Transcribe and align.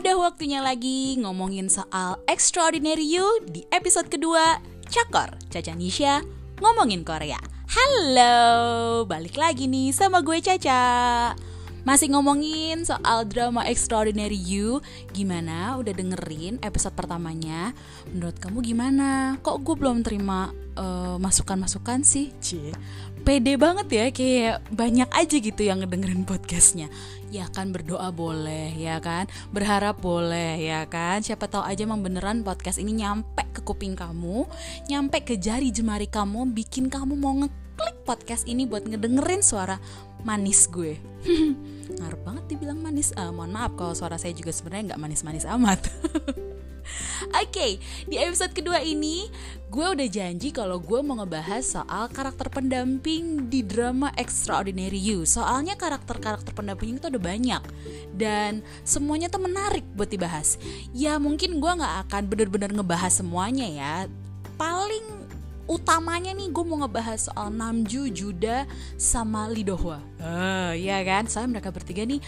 Udah 0.00 0.16
waktunya 0.16 0.64
lagi 0.64 1.20
ngomongin 1.20 1.68
soal 1.68 2.16
Extraordinary 2.24 3.04
You 3.04 3.44
di 3.44 3.68
episode 3.68 4.08
kedua 4.08 4.56
Cakor, 4.88 5.36
Caca 5.52 5.76
Nisha 5.76 6.24
ngomongin 6.56 7.04
Korea 7.04 7.36
Halo, 7.68 9.04
balik 9.04 9.36
lagi 9.36 9.68
nih 9.68 9.92
sama 9.92 10.24
gue 10.24 10.40
Caca 10.40 11.36
Masih 11.84 12.16
ngomongin 12.16 12.80
soal 12.88 13.28
drama 13.28 13.68
Extraordinary 13.68 14.40
You 14.40 14.80
Gimana? 15.12 15.76
Udah 15.76 15.92
dengerin 15.92 16.56
episode 16.64 16.96
pertamanya? 16.96 17.76
Menurut 18.08 18.40
kamu 18.40 18.64
gimana? 18.64 19.36
Kok 19.44 19.60
gue 19.60 19.76
belum 19.84 20.00
terima 20.00 20.48
uh, 20.80 21.20
masukan-masukan 21.20 22.08
sih? 22.08 22.32
Cie 22.40 22.72
pede 23.20 23.54
banget 23.60 23.88
ya 23.92 24.04
kayak 24.10 24.56
banyak 24.72 25.08
aja 25.12 25.36
gitu 25.38 25.62
yang 25.62 25.84
ngedengerin 25.84 26.24
podcastnya. 26.24 26.88
Ya 27.30 27.46
kan 27.46 27.70
berdoa 27.70 28.10
boleh 28.10 28.74
ya 28.74 28.98
kan? 28.98 29.30
Berharap 29.54 30.02
boleh 30.02 30.58
ya 30.58 30.88
kan? 30.90 31.22
Siapa 31.22 31.46
tahu 31.46 31.62
aja 31.62 31.86
emang 31.86 32.02
beneran 32.02 32.42
podcast 32.42 32.82
ini 32.82 33.04
nyampe 33.04 33.46
ke 33.54 33.60
kuping 33.62 33.94
kamu 33.94 34.48
nyampe 34.90 35.22
ke 35.22 35.38
jari 35.38 35.70
jemari 35.70 36.10
kamu 36.10 36.50
bikin 36.56 36.90
kamu 36.90 37.14
mau 37.14 37.36
ngeklik 37.38 37.96
podcast 38.02 38.48
ini 38.50 38.66
buat 38.66 38.88
ngedengerin 38.88 39.44
suara 39.44 39.78
manis 40.26 40.66
gue. 40.66 40.98
Ngaruh 42.00 42.20
banget 42.26 42.44
dibilang 42.50 42.82
manis 42.82 43.14
uh, 43.14 43.30
mohon 43.30 43.54
maaf 43.54 43.76
kalau 43.78 43.94
suara 43.94 44.18
saya 44.18 44.34
juga 44.34 44.50
sebenarnya 44.50 44.94
nggak 44.94 45.00
manis-manis 45.00 45.46
amat 45.46 45.80
Oke, 47.36 47.46
okay, 47.46 47.72
di 48.06 48.16
episode 48.18 48.52
kedua 48.52 48.80
ini 48.82 49.28
gue 49.70 49.86
udah 49.86 50.08
janji 50.10 50.50
kalau 50.50 50.82
gue 50.82 50.98
mau 50.98 51.22
ngebahas 51.22 51.62
soal 51.62 52.10
karakter 52.10 52.50
pendamping 52.50 53.46
di 53.46 53.62
drama 53.62 54.10
Extraordinary 54.18 54.98
You. 54.98 55.22
Soalnya 55.22 55.78
karakter-karakter 55.78 56.50
pendamping 56.50 56.98
itu 56.98 57.06
ada 57.06 57.20
banyak 57.22 57.62
dan 58.16 58.66
semuanya 58.82 59.30
tuh 59.30 59.46
menarik 59.46 59.86
buat 59.94 60.10
dibahas. 60.10 60.58
Ya 60.90 61.16
mungkin 61.22 61.62
gue 61.62 61.72
nggak 61.72 62.10
akan 62.10 62.22
bener-bener 62.26 62.74
ngebahas 62.74 63.22
semuanya 63.22 63.66
ya. 63.70 63.94
Paling 64.58 65.20
utamanya 65.70 66.34
nih 66.34 66.50
gue 66.50 66.64
mau 66.66 66.82
ngebahas 66.82 67.30
soal 67.30 67.54
Namju, 67.54 68.10
Juda, 68.10 68.66
sama 68.98 69.46
Lidohwa. 69.46 70.02
Uh, 70.18 70.74
ya 70.74 70.98
kan, 71.06 71.30
soalnya 71.30 71.62
mereka 71.62 71.70
bertiga 71.70 72.02
nih 72.02 72.18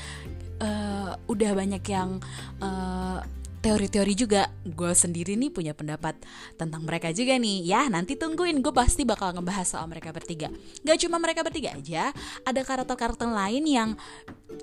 uh, 0.62 1.18
udah 1.26 1.50
banyak 1.58 1.82
yang 1.90 2.22
uh, 2.62 3.18
teori-teori 3.62 4.14
juga. 4.18 4.50
Gue 4.66 4.92
sendiri 4.92 5.38
nih 5.38 5.54
punya 5.54 5.72
pendapat 5.72 6.18
tentang 6.58 6.82
mereka 6.82 7.14
juga 7.14 7.38
nih. 7.38 7.62
Ya 7.62 7.86
nanti 7.86 8.18
tungguin. 8.18 8.58
Gue 8.60 8.74
pasti 8.74 9.06
bakal 9.06 9.38
ngebahas 9.38 9.78
soal 9.78 9.86
mereka 9.86 10.10
bertiga. 10.10 10.50
Gak 10.82 10.98
cuma 11.06 11.22
mereka 11.22 11.46
bertiga 11.46 11.78
aja 11.78 12.10
ada 12.42 12.60
karakter-karakter 12.66 13.30
lain 13.30 13.64
yang 13.64 13.90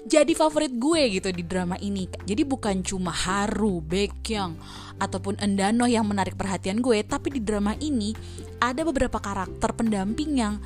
jadi 0.06 0.36
favorit 0.36 0.75
gue 0.75 1.17
gitu 1.17 1.31
di 1.31 1.41
drama 1.47 1.80
ini. 1.80 2.11
Jadi 2.28 2.44
bukan 2.44 2.83
cuma 2.83 3.16
Haru, 3.16 3.80
Baekhyun 3.80 4.59
ataupun 5.00 5.39
Endano 5.39 5.88
yang 5.88 6.03
menarik 6.03 6.36
perhatian 6.36 6.84
gue 6.84 7.00
tapi 7.08 7.39
di 7.39 7.41
drama 7.41 7.73
ini 7.80 8.11
ada 8.59 8.84
beberapa 8.84 9.17
karakter 9.17 9.72
pendamping 9.72 10.44
yang 10.44 10.59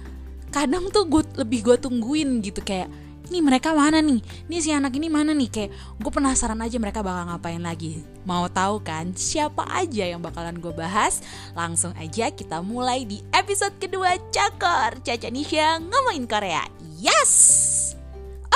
kadang 0.49 0.89
tuh 0.89 1.05
gue 1.05 1.23
lebih 1.37 1.69
gue 1.69 1.77
tungguin 1.77 2.41
gitu. 2.41 2.65
Kayak 2.65 2.89
nih 3.31 3.41
mereka 3.43 3.71
mana 3.71 4.03
nih? 4.03 4.19
Nih 4.51 4.59
si 4.59 4.69
anak 4.73 4.95
ini 4.95 5.07
mana 5.07 5.31
nih? 5.31 5.49
Kayak 5.51 5.71
gue 5.99 6.11
penasaran 6.11 6.59
aja 6.59 6.75
mereka 6.81 6.99
bakal 6.99 7.31
ngapain 7.31 7.63
lagi. 7.63 8.03
Mau 8.27 8.49
tahu 8.51 8.83
kan? 8.83 9.15
Siapa 9.15 9.63
aja 9.71 10.03
yang 10.07 10.19
bakalan 10.19 10.59
gue 10.59 10.73
bahas? 10.75 11.23
Langsung 11.55 11.95
aja 11.95 12.33
kita 12.33 12.59
mulai 12.59 13.07
di 13.07 13.23
episode 13.31 13.75
kedua 13.79 14.19
cakor. 14.33 14.99
Caca 15.03 15.29
Nisha 15.31 15.79
ngomongin 15.79 16.25
Korea. 16.27 16.63
Yes! 16.99 17.31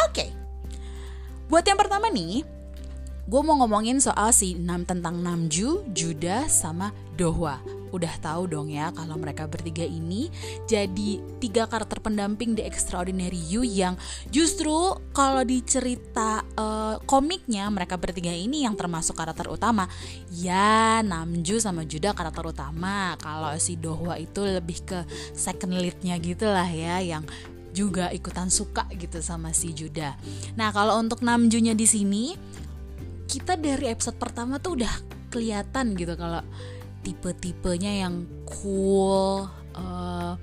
Oke. 0.08 0.28
Okay. 0.28 0.30
buat 1.48 1.64
yang 1.64 1.80
pertama 1.80 2.12
nih 2.12 2.44
gue 3.28 3.42
mau 3.44 3.60
ngomongin 3.60 4.00
soal 4.00 4.32
si 4.32 4.56
Nam 4.56 4.88
tentang 4.88 5.20
Namju, 5.20 5.84
Juda, 5.92 6.48
sama 6.48 6.96
Dohwa 7.20 7.77
udah 7.92 8.14
tahu 8.20 8.50
dong 8.50 8.68
ya 8.72 8.92
kalau 8.92 9.16
mereka 9.16 9.48
bertiga 9.48 9.84
ini 9.84 10.28
jadi 10.66 11.22
tiga 11.40 11.68
karakter 11.70 12.04
pendamping 12.04 12.54
di 12.58 12.64
Extraordinary 12.64 13.40
You 13.48 13.64
yang 13.64 13.96
justru 14.32 14.98
kalau 15.16 15.44
di 15.44 15.64
cerita 15.64 16.44
uh, 16.58 17.00
komiknya 17.08 17.68
mereka 17.72 17.96
bertiga 17.96 18.32
ini 18.32 18.64
yang 18.68 18.76
termasuk 18.76 19.18
karakter 19.18 19.48
utama 19.48 19.88
ya 20.34 21.00
Namju 21.04 21.60
sama 21.60 21.88
Juda 21.88 22.12
karakter 22.12 22.44
utama 22.44 23.16
kalau 23.22 23.54
si 23.58 23.80
Dohwa 23.80 24.20
itu 24.20 24.44
lebih 24.44 24.84
ke 24.84 25.00
second 25.36 25.78
leadnya 25.78 26.20
gitulah 26.20 26.68
ya 26.68 27.00
yang 27.00 27.24
juga 27.78 28.10
ikutan 28.10 28.50
suka 28.50 28.90
gitu 28.98 29.22
sama 29.22 29.54
si 29.54 29.70
Juda. 29.70 30.18
Nah 30.58 30.74
kalau 30.74 30.98
untuk 30.98 31.22
Namjunya 31.22 31.78
di 31.78 31.86
sini 31.86 32.34
kita 33.30 33.60
dari 33.60 33.92
episode 33.92 34.18
pertama 34.18 34.58
tuh 34.58 34.82
udah 34.82 34.94
kelihatan 35.30 35.94
gitu 35.94 36.16
kalau 36.16 36.42
tipe-tipenya 37.08 38.04
yang 38.04 38.28
cool 38.44 39.48
uh, 39.80 40.36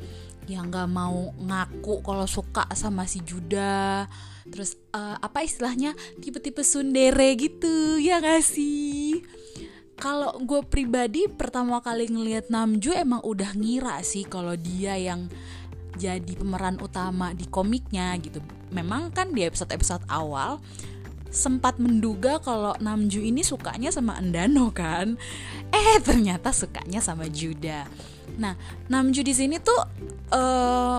yang 0.49 0.73
gak 0.73 0.89
mau 0.89 1.37
ngaku 1.37 2.01
kalau 2.01 2.25
suka 2.25 2.65
sama 2.73 3.05
si 3.05 3.21
Juda. 3.21 4.09
Terus 4.49 4.81
uh, 4.97 5.21
apa 5.21 5.45
istilahnya? 5.45 5.93
Tipe-tipe 6.25 6.65
sundere 6.65 7.37
gitu 7.37 8.01
ya 8.01 8.25
gak 8.25 8.41
sih? 8.41 9.21
Kalau 10.01 10.41
gue 10.41 10.65
pribadi 10.65 11.29
pertama 11.29 11.85
kali 11.85 12.09
ngelihat 12.09 12.49
Namju 12.49 12.97
emang 12.97 13.21
udah 13.21 13.53
ngira 13.53 14.01
sih 14.01 14.25
kalau 14.25 14.57
dia 14.57 14.97
yang 14.97 15.29
jadi 15.95 16.33
pemeran 16.35 16.81
utama 16.81 17.37
di 17.37 17.45
komiknya 17.45 18.17
gitu. 18.25 18.41
Memang 18.73 19.13
kan 19.13 19.37
di 19.37 19.45
episode-episode 19.45 20.09
awal 20.09 20.59
sempat 21.35 21.83
menduga 21.83 22.39
kalau 22.39 22.73
Namju 22.79 23.19
ini 23.19 23.43
sukanya 23.43 23.91
sama 23.91 24.17
Endano 24.17 24.71
kan. 24.71 25.19
Eh 25.85 26.01
ternyata 26.01 26.49
sukanya 26.49 27.05
sama 27.05 27.29
Juda. 27.29 27.85
Nah, 28.41 28.57
Namju 28.89 29.21
di 29.21 29.37
sini 29.37 29.61
tuh 29.61 29.77
uh, 30.33 30.99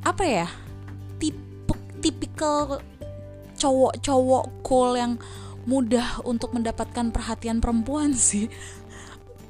apa 0.00 0.24
ya? 0.24 0.48
Tipe 1.20 1.76
tipikal 2.00 2.80
cowok-cowok 3.60 4.44
cool 4.64 4.96
yang 4.96 5.12
mudah 5.68 6.24
untuk 6.24 6.56
mendapatkan 6.56 7.12
perhatian 7.12 7.60
perempuan 7.60 8.16
sih. 8.32 8.48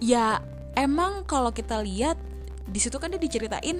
Ya, 0.02 0.42
emang 0.74 1.22
kalau 1.24 1.54
kita 1.54 1.78
lihat 1.86 2.18
di 2.66 2.82
situ 2.82 2.98
kan 2.98 3.14
dia 3.14 3.22
diceritain 3.22 3.78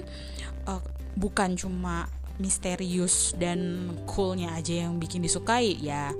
uh, 0.63 0.79
bukan 1.19 1.59
cuma 1.59 2.07
misterius 2.39 3.35
dan 3.35 3.91
coolnya 4.07 4.55
aja 4.55 4.87
yang 4.87 5.01
bikin 5.01 5.25
disukai 5.25 5.75
ya 5.81 6.13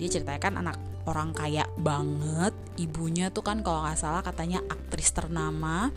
dia 0.00 0.08
ceritakan 0.08 0.64
anak 0.64 0.80
orang 1.04 1.36
kaya 1.36 1.68
banget. 1.76 2.56
Ibunya 2.80 3.28
tuh 3.28 3.44
kan 3.44 3.60
kalau 3.60 3.84
nggak 3.84 4.00
salah 4.00 4.24
katanya 4.24 4.64
aktris 4.72 5.12
ternama. 5.12 5.92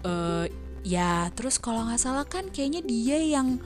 Uh, 0.00 0.48
ya 0.80 1.28
terus 1.36 1.60
kalau 1.60 1.84
nggak 1.84 2.00
salah 2.00 2.24
kan 2.24 2.48
kayaknya 2.48 2.80
dia 2.80 3.20
yang 3.20 3.60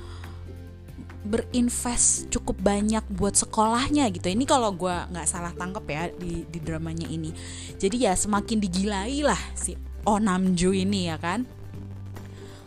berinvest 1.25 2.29
cukup 2.29 2.61
banyak 2.61 3.01
buat 3.15 3.33
sekolahnya 3.39 4.11
gitu. 4.13 4.29
Ini 4.29 4.45
kalau 4.45 4.75
gue 4.77 4.93
nggak 4.93 5.29
salah 5.31 5.55
tangkep 5.57 5.85
ya 5.89 6.03
di 6.13 6.45
di 6.45 6.59
dramanya 6.61 7.09
ini. 7.09 7.33
Jadi 7.79 8.05
ya 8.05 8.13
semakin 8.13 8.59
digilai 8.61 9.25
lah 9.25 9.41
si 9.57 9.79
Onamju 10.05 10.77
ini 10.77 11.09
ya 11.09 11.17
kan. 11.17 11.49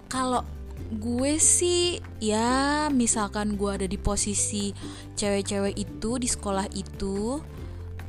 Kalau 0.10 0.42
gue 0.88 1.34
sih 1.38 2.00
ya 2.24 2.88
misalkan 2.88 3.60
gue 3.60 3.72
ada 3.72 3.88
di 3.88 4.00
posisi 4.00 4.72
cewek-cewek 5.20 5.76
itu 5.76 6.16
di 6.16 6.28
sekolah 6.32 6.68
itu 6.72 7.44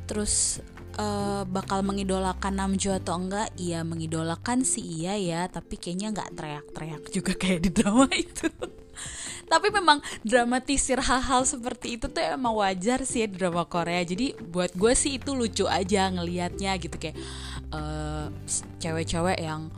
terus 0.07 0.63
uh, 0.99 1.43
bakal 1.47 1.81
mengidolakan 1.85 2.59
Namjo 2.59 2.91
atau 2.97 3.15
enggak? 3.19 3.53
Iya 3.55 3.87
mengidolakan 3.87 4.67
sih 4.67 4.83
iya 4.83 5.15
ya 5.15 5.41
tapi 5.47 5.79
kayaknya 5.79 6.11
nggak 6.11 6.29
teriak-teriak 6.35 7.03
juga 7.13 7.33
kayak 7.35 7.59
di 7.63 7.69
drama 7.71 8.07
itu. 8.25 8.47
Tapi 9.49 9.73
memang 9.73 9.97
dramatisir 10.21 11.01
hal-hal 11.01 11.41
seperti 11.41 11.97
itu 11.97 12.05
tuh 12.05 12.21
emang 12.21 12.53
wajar 12.53 13.01
sih 13.01 13.25
ya 13.25 13.27
drama 13.27 13.65
Korea. 13.65 14.05
Jadi 14.05 14.37
buat 14.37 14.75
gue 14.77 14.93
sih 14.93 15.17
itu 15.17 15.33
lucu 15.33 15.65
aja 15.65 16.05
ngelihatnya 16.13 16.77
gitu 16.77 16.93
kayak 17.01 17.17
uh, 17.73 18.29
cewek-cewek 18.77 19.41
yang 19.41 19.73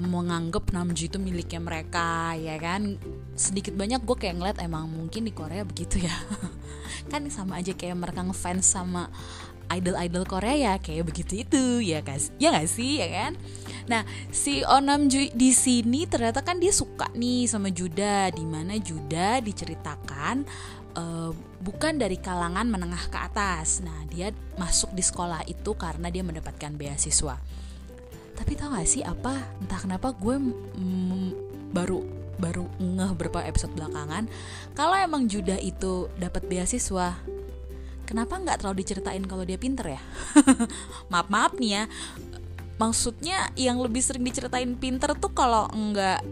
menganggap 0.00 0.72
Namju 0.72 1.12
itu 1.12 1.18
miliknya 1.20 1.60
mereka 1.60 2.32
ya 2.34 2.56
kan? 2.56 2.96
Sedikit 3.36 3.76
banyak 3.76 4.00
gue 4.02 4.16
kayak 4.16 4.36
ngeliat 4.40 4.58
emang 4.64 4.88
mungkin 4.88 5.28
di 5.28 5.32
Korea 5.36 5.62
begitu 5.62 6.00
ya. 6.00 6.14
Kan 7.12 7.28
sama 7.28 7.60
aja 7.60 7.76
kayak 7.76 7.96
mereka 8.00 8.24
ngefans 8.24 8.64
sama 8.64 9.12
idol-idol 9.70 10.26
Korea 10.26 10.54
ya 10.58 10.74
kayak 10.82 11.06
begitu 11.06 11.46
itu 11.46 11.78
ya 11.78 12.02
guys 12.02 12.34
ya 12.42 12.50
gak 12.50 12.66
sih 12.66 12.98
ya 12.98 13.08
kan? 13.08 13.32
Nah 13.86 14.02
si 14.34 14.66
Onam 14.66 15.06
Ju 15.06 15.30
di 15.30 15.54
sini 15.54 16.10
ternyata 16.10 16.42
kan 16.42 16.58
dia 16.58 16.74
suka 16.74 17.06
nih 17.14 17.46
sama 17.46 17.70
Juda 17.70 18.34
di 18.34 18.42
mana 18.42 18.74
Juda 18.82 19.38
diceritakan 19.38 20.42
uh, 20.98 21.30
bukan 21.62 22.02
dari 22.02 22.18
kalangan 22.18 22.66
menengah 22.66 23.06
ke 23.08 23.18
atas. 23.18 23.78
Nah 23.86 24.10
dia 24.10 24.34
masuk 24.58 24.90
di 24.90 25.06
sekolah 25.06 25.46
itu 25.46 25.78
karena 25.78 26.10
dia 26.10 26.26
mendapatkan 26.26 26.74
beasiswa 26.74 27.38
tapi 28.40 28.56
tau 28.56 28.72
gak 28.72 28.88
sih 28.88 29.04
apa? 29.04 29.36
Entah 29.60 29.80
kenapa 29.84 30.16
gue 30.16 30.40
mm, 30.40 31.28
baru 31.76 32.00
baru 32.40 32.64
ngeh 32.80 33.12
beberapa 33.12 33.44
episode 33.44 33.76
belakangan 33.76 34.24
kalau 34.72 34.96
emang 34.96 35.28
Judah 35.28 35.60
itu 35.60 36.08
dapat 36.16 36.48
beasiswa 36.48 37.20
kenapa 38.08 38.40
nggak 38.40 38.64
terlalu 38.64 38.80
diceritain 38.80 39.22
kalau 39.28 39.44
dia 39.44 39.60
pinter 39.60 39.94
ya? 39.94 40.00
Maaf 41.12 41.28
maaf 41.30 41.52
nih 41.60 41.70
ya. 41.78 41.84
Maksudnya 42.80 43.52
yang 43.60 43.76
lebih 43.76 44.00
sering 44.00 44.24
diceritain 44.24 44.72
pinter 44.80 45.12
tuh 45.14 45.30
kalau 45.36 45.68
enggak 45.70 46.24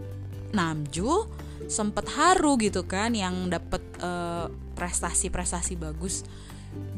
Namju 0.49 1.29
sempet 1.69 2.09
haru 2.17 2.57
gitu 2.57 2.89
kan 2.89 3.13
yang 3.13 3.53
dapet 3.53 3.85
uh, 4.01 4.49
prestasi-prestasi 4.73 5.77
bagus 5.77 6.25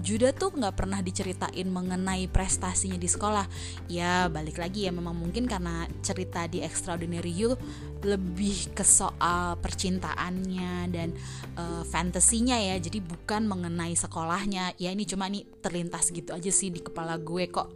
Juda 0.02 0.34
tuh 0.34 0.50
nggak 0.58 0.76
pernah 0.76 1.00
diceritain 1.00 1.70
mengenai 1.70 2.26
prestasinya 2.26 2.98
di 2.98 3.06
sekolah. 3.06 3.46
Ya 3.86 4.26
balik 4.28 4.58
lagi 4.58 4.90
ya 4.90 4.92
memang 4.92 5.14
mungkin 5.14 5.46
karena 5.46 5.86
cerita 6.02 6.50
di 6.50 6.66
Extraordinary 6.66 7.30
You 7.30 7.54
lebih 8.02 8.74
ke 8.74 8.82
soal 8.82 9.62
percintaannya 9.62 10.90
dan 10.90 11.14
uh, 11.56 11.86
fantasinya 11.86 12.58
ya. 12.58 12.82
Jadi 12.82 13.00
bukan 13.00 13.46
mengenai 13.46 13.94
sekolahnya. 13.94 14.74
Ya 14.82 14.90
ini 14.90 15.06
cuma 15.06 15.30
nih 15.30 15.46
terlintas 15.62 16.10
gitu 16.10 16.34
aja 16.34 16.50
sih 16.50 16.74
di 16.74 16.82
kepala 16.82 17.22
gue 17.22 17.46
kok. 17.48 17.70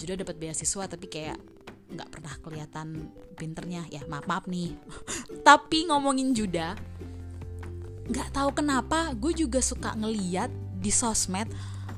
Juda 0.00 0.16
dapat 0.16 0.40
beasiswa 0.40 0.88
tapi 0.88 1.06
kayak 1.12 1.36
nggak 1.92 2.08
pernah 2.08 2.34
kelihatan 2.40 3.12
pinternya. 3.36 3.84
Ya 3.92 4.00
maaf 4.08 4.24
maaf 4.24 4.48
nih. 4.48 4.72
Tapi 5.46 5.86
ngomongin 5.86 6.34
Juda 6.34 6.74
nggak 8.06 8.38
tahu 8.38 8.50
kenapa 8.54 9.10
gue 9.18 9.34
juga 9.34 9.58
suka 9.58 9.90
ngeliat 9.98 10.65
di 10.86 10.94
sosmed 10.94 11.50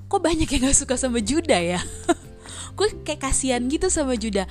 kok 0.09 0.25
banyak 0.25 0.49
yang 0.49 0.73
gak 0.73 0.79
suka 0.81 0.97
sama 0.97 1.21
Juda 1.21 1.61
ya? 1.61 1.85
Gue 2.77 2.89
kayak 3.05 3.29
kasihan 3.29 3.61
gitu 3.69 3.93
sama 3.93 4.17
Juda? 4.17 4.49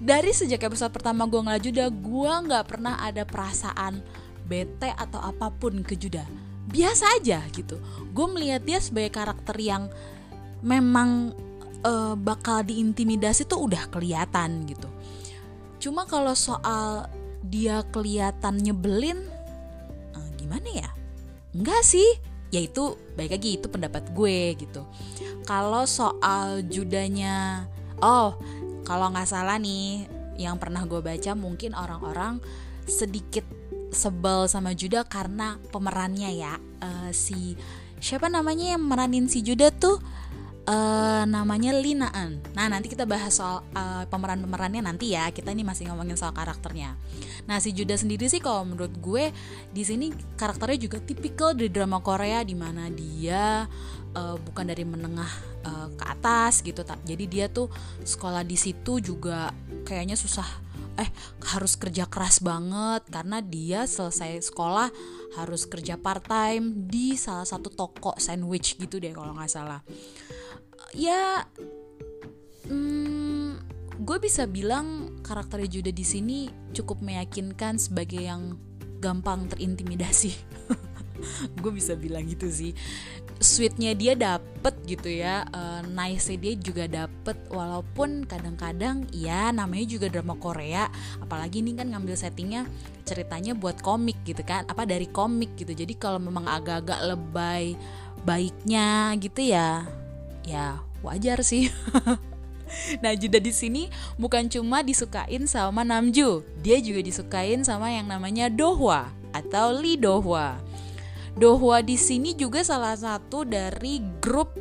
Dari 0.00 0.32
sejak 0.32 0.64
episode 0.64 0.92
pertama 0.92 1.28
gue 1.28 1.40
ngeliat 1.40 1.64
Juda 1.64 1.84
gue 1.88 2.32
nggak 2.48 2.64
pernah 2.68 3.00
ada 3.00 3.24
perasaan 3.24 4.00
bete 4.44 4.92
atau 4.92 5.20
apa 5.20 5.48
pun 5.52 5.80
ke 5.80 5.96
Juda. 5.96 6.24
Biasa 6.68 7.16
aja 7.16 7.40
gitu. 7.52 7.80
Gue 8.12 8.26
melihat 8.28 8.60
dia 8.60 8.76
sebagai 8.76 9.08
karakter 9.16 9.56
yang 9.56 9.88
memang 10.60 11.32
uh, 11.80 12.12
bakal 12.12 12.60
diintimidasi 12.60 13.48
tuh 13.48 13.66
udah 13.68 13.88
kelihatan 13.88 14.68
gitu. 14.68 14.88
Cuma 15.80 16.04
kalau 16.04 16.36
soal 16.36 17.08
dia 17.40 17.80
kelihatan 17.88 18.60
nyebelin 18.60 19.24
uh, 20.12 20.28
gimana 20.36 20.68
ya? 20.70 20.90
Enggak 21.56 21.82
sih 21.88 22.35
ya 22.56 22.64
itu 22.64 22.96
baik 23.20 23.36
lagi 23.36 23.60
itu 23.60 23.68
pendapat 23.68 24.16
gue 24.16 24.56
gitu. 24.56 24.88
Kalau 25.44 25.84
soal 25.84 26.64
judanya 26.64 27.68
oh 28.00 28.32
kalau 28.88 29.12
nggak 29.12 29.28
salah 29.28 29.60
nih 29.60 30.08
yang 30.40 30.56
pernah 30.56 30.88
gue 30.88 31.04
baca 31.04 31.36
mungkin 31.36 31.76
orang-orang 31.76 32.40
sedikit 32.88 33.44
sebel 33.92 34.48
sama 34.48 34.72
Juda 34.72 35.04
karena 35.04 35.60
pemerannya 35.68 36.32
ya. 36.32 36.56
Uh, 36.80 37.12
si 37.12 37.60
siapa 38.00 38.32
namanya 38.32 38.76
yang 38.76 38.84
meranin 38.88 39.28
si 39.28 39.44
Juda 39.44 39.68
tuh 39.68 40.00
uh, 40.66 41.22
namanya 41.24 41.72
Linaan. 41.72 42.42
Nah 42.52 42.66
nanti 42.68 42.90
kita 42.90 43.06
bahas 43.08 43.38
soal 43.38 43.62
uh, 43.72 44.04
pemeran-pemerannya 44.10 44.82
nanti 44.84 45.14
ya. 45.14 45.30
Kita 45.30 45.54
ini 45.54 45.62
masih 45.62 45.88
ngomongin 45.90 46.18
soal 46.18 46.34
karakternya. 46.34 46.98
Nah 47.46 47.62
si 47.62 47.72
Juda 47.72 47.94
sendiri 47.94 48.26
sih 48.26 48.42
kalau 48.42 48.66
menurut 48.66 48.92
gue 48.98 49.30
di 49.70 49.82
sini 49.86 50.12
karakternya 50.36 50.78
juga 50.90 50.98
tipikal 51.00 51.54
dari 51.54 51.70
drama 51.70 52.02
Korea 52.02 52.42
di 52.42 52.58
mana 52.58 52.90
dia 52.90 53.64
uh, 54.14 54.36
bukan 54.36 54.66
dari 54.66 54.84
menengah 54.84 55.30
uh, 55.64 55.88
ke 55.94 56.04
atas 56.04 56.60
gitu. 56.60 56.82
Jadi 56.82 57.24
dia 57.30 57.46
tuh 57.48 57.70
sekolah 58.02 58.42
di 58.42 58.58
situ 58.58 58.98
juga 59.00 59.54
kayaknya 59.86 60.18
susah 60.18 60.66
eh 60.96 61.10
harus 61.52 61.76
kerja 61.76 62.08
keras 62.08 62.40
banget 62.40 63.04
karena 63.12 63.44
dia 63.44 63.84
selesai 63.84 64.48
sekolah 64.48 64.88
harus 65.36 65.68
kerja 65.68 66.00
part 66.00 66.24
time 66.24 66.88
di 66.88 67.20
salah 67.20 67.44
satu 67.44 67.68
toko 67.68 68.16
sandwich 68.16 68.80
gitu 68.80 68.96
deh 68.96 69.12
kalau 69.12 69.36
nggak 69.36 69.52
salah 69.52 69.84
ya 70.96 71.44
hmm, 72.68 73.60
gue 74.02 74.18
bisa 74.22 74.46
bilang 74.46 75.18
karakter 75.26 75.64
Juda 75.66 75.90
di 75.90 76.04
sini 76.06 76.48
cukup 76.76 77.00
meyakinkan 77.02 77.80
sebagai 77.80 78.22
yang 78.22 78.54
gampang 79.00 79.48
terintimidasi. 79.48 80.32
Gue 81.60 81.72
bisa 81.72 81.96
bilang 81.96 82.28
gitu 82.28 82.48
sih. 82.48 82.72
Sweetnya 83.36 83.92
dia 83.92 84.16
dapet 84.16 84.72
gitu 84.88 85.12
ya 85.12 85.44
uh, 85.52 85.84
nice 85.84 86.32
dia 86.36 86.56
juga 86.56 86.88
dapet. 86.88 87.36
Walaupun 87.52 88.24
kadang-kadang 88.24 89.08
ya 89.12 89.52
namanya 89.52 89.84
juga 89.88 90.08
drama 90.08 90.36
Korea. 90.36 90.88
Apalagi 91.20 91.60
ini 91.60 91.76
kan 91.76 91.92
ngambil 91.92 92.16
settingnya 92.16 92.64
ceritanya 93.04 93.52
buat 93.52 93.80
komik 93.84 94.24
gitu 94.24 94.40
kan 94.44 94.64
apa 94.68 94.88
dari 94.88 95.08
komik 95.08 95.56
gitu. 95.56 95.72
Jadi 95.72 95.96
kalau 95.96 96.20
memang 96.20 96.48
agak-agak 96.48 97.00
lebay 97.12 97.76
baiknya 98.24 99.14
gitu 99.20 99.54
ya 99.54 99.86
ya 100.46 100.80
wajar 101.04 101.42
sih 101.42 101.68
Nah 102.98 103.14
Juda 103.14 103.38
di 103.38 103.54
sini 103.54 103.86
bukan 104.18 104.50
cuma 104.50 104.82
disukain 104.82 105.46
sama 105.46 105.86
Namju, 105.86 106.42
dia 106.60 106.82
juga 106.82 106.98
disukain 106.98 107.62
sama 107.62 107.94
yang 107.94 108.10
namanya 108.10 108.50
Dohwa 108.50 109.06
atau 109.30 109.70
Lee 109.70 109.94
Dohwa. 109.94 110.58
Dohwa 111.36 111.78
di 111.84 111.94
sini 111.94 112.34
juga 112.34 112.64
salah 112.66 112.96
satu 112.96 113.46
dari 113.46 114.02
grup 114.18 114.56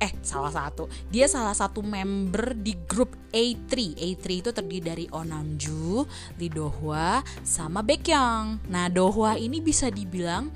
eh 0.00 0.16
salah 0.24 0.48
satu 0.48 0.88
dia 1.12 1.28
salah 1.28 1.52
satu 1.52 1.84
member 1.84 2.56
di 2.56 2.72
grup 2.88 3.12
A3 3.36 4.00
A3 4.00 4.24
itu 4.40 4.50
terdiri 4.50 4.80
dari 4.80 5.06
Onamju, 5.12 6.08
Lee 6.40 6.48
Dohwa, 6.48 7.20
sama 7.44 7.84
Baekhyun. 7.84 8.72
Nah 8.72 8.88
Dohwa 8.88 9.36
ini 9.36 9.60
bisa 9.60 9.92
dibilang 9.92 10.48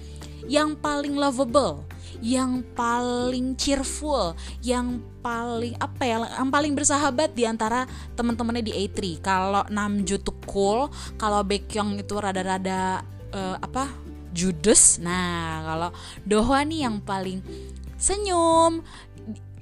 yang 0.48 0.76
paling 0.78 1.16
lovable 1.16 1.84
yang 2.24 2.64
paling 2.72 3.52
cheerful, 3.58 4.32
yang 4.64 5.02
paling 5.20 5.76
apa 5.76 6.02
ya, 6.08 6.16
yang 6.40 6.48
paling 6.48 6.72
bersahabat 6.72 7.36
di 7.36 7.44
antara 7.44 7.84
teman-temannya 8.16 8.64
di 8.64 8.72
A3. 8.72 9.20
Kalau 9.20 9.60
Namju 9.68 10.24
tuh 10.24 10.36
cool, 10.48 10.88
kalau 11.20 11.44
Baekhyun 11.44 12.00
itu 12.00 12.14
rada-rada 12.16 13.04
uh, 13.34 13.56
apa? 13.60 13.92
judes. 14.34 14.98
Nah, 14.98 15.62
kalau 15.62 15.90
Dohwa 16.26 16.66
nih 16.66 16.90
yang 16.90 16.98
paling 16.98 17.38
senyum, 17.94 18.82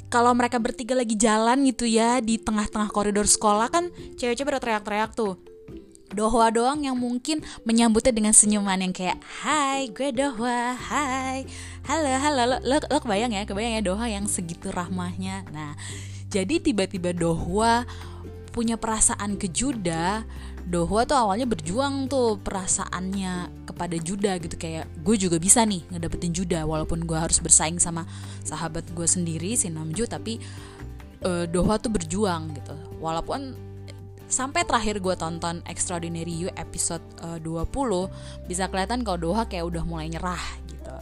kalau 0.09 0.33
mereka 0.33 0.57
bertiga 0.57 0.97
lagi 0.97 1.13
jalan 1.13 1.61
gitu 1.69 1.85
ya 1.85 2.25
di 2.25 2.41
tengah-tengah 2.41 2.89
koridor 2.89 3.29
sekolah 3.29 3.69
kan 3.69 3.93
cewek-cewek 4.17 4.49
pada 4.49 4.61
teriak-teriak 4.65 5.13
tuh 5.13 5.37
Dohwa 6.13 6.53
doang 6.53 6.85
yang 6.85 6.97
mungkin 6.97 7.41
menyambutnya 7.65 8.13
dengan 8.13 8.37
senyuman 8.37 8.77
yang 8.77 8.93
kayak 8.93 9.19
Hai 9.41 9.89
gue 9.89 10.13
Dohwa, 10.13 10.77
hai. 10.77 11.49
Halo, 11.89 12.09
halo, 12.21 12.43
lo, 12.47 12.57
lo, 12.61 12.77
lo 12.79 12.99
kebayang 13.01 13.33
ya, 13.33 13.49
kebayang 13.49 13.81
ya 13.81 13.83
Dohwa 13.83 14.07
yang 14.07 14.29
segitu 14.29 14.69
rahmahnya. 14.69 15.49
Nah, 15.51 15.73
jadi 16.29 16.61
tiba-tiba 16.61 17.17
Dohwa 17.17 17.89
punya 18.53 18.77
perasaan 18.77 19.41
ke 19.41 19.49
Juda 19.49 20.29
Dohwa 20.63 21.03
tuh 21.09 21.17
awalnya 21.17 21.49
berjuang 21.49 22.07
tuh 22.07 22.39
perasaannya 22.39 23.65
kepada 23.65 23.97
Juda 23.97 24.37
gitu 24.39 24.55
Kayak 24.61 24.87
gue 25.01 25.17
juga 25.17 25.41
bisa 25.41 25.65
nih 25.65 25.83
ngedapetin 25.89 26.31
Juda 26.31 26.63
Walaupun 26.69 27.03
gue 27.09 27.17
harus 27.17 27.41
bersaing 27.41 27.81
sama 27.83 28.07
sahabat 28.45 28.87
gue 28.93 29.09
sendiri 29.09 29.57
si 29.59 29.73
Namju 29.73 30.07
Tapi 30.07 30.39
uh, 31.27 31.45
Dohwa 31.49 31.79
tuh 31.81 31.91
berjuang 31.91 32.55
gitu. 32.55 32.75
Walaupun 33.03 33.72
sampai 34.33 34.65
terakhir 34.65 34.99
gue 35.05 35.13
tonton 35.13 35.61
Extraordinary 35.69 36.33
You 36.33 36.49
episode 36.57 37.05
uh, 37.21 37.37
20 37.37 37.69
bisa 38.49 38.65
kelihatan 38.73 39.05
kalau 39.05 39.21
Doha 39.21 39.45
kayak 39.45 39.69
udah 39.69 39.85
mulai 39.85 40.09
nyerah 40.09 40.41
gitu. 40.73 40.97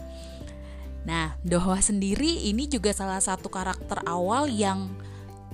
Nah, 1.06 1.38
Doha 1.46 1.78
sendiri 1.78 2.50
ini 2.50 2.66
juga 2.66 2.90
salah 2.90 3.22
satu 3.22 3.46
karakter 3.46 4.02
awal 4.04 4.50
yang 4.50 4.90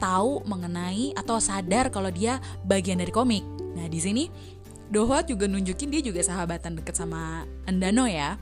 tahu 0.00 0.40
mengenai 0.49 1.12
atau 1.16 1.37
sadar 1.37 1.92
kalau 1.92 2.09
dia 2.09 2.40
bagian 2.64 2.97
dari 2.97 3.12
komik. 3.12 3.45
Nah, 3.76 3.87
di 3.92 4.00
sini 4.00 4.25
Doha 4.88 5.21
juga 5.23 5.45
nunjukin 5.45 5.92
dia 5.92 6.00
juga 6.00 6.25
sahabatan 6.25 6.80
deket 6.80 6.97
sama 6.97 7.45
Endano 7.68 8.09
ya. 8.09 8.40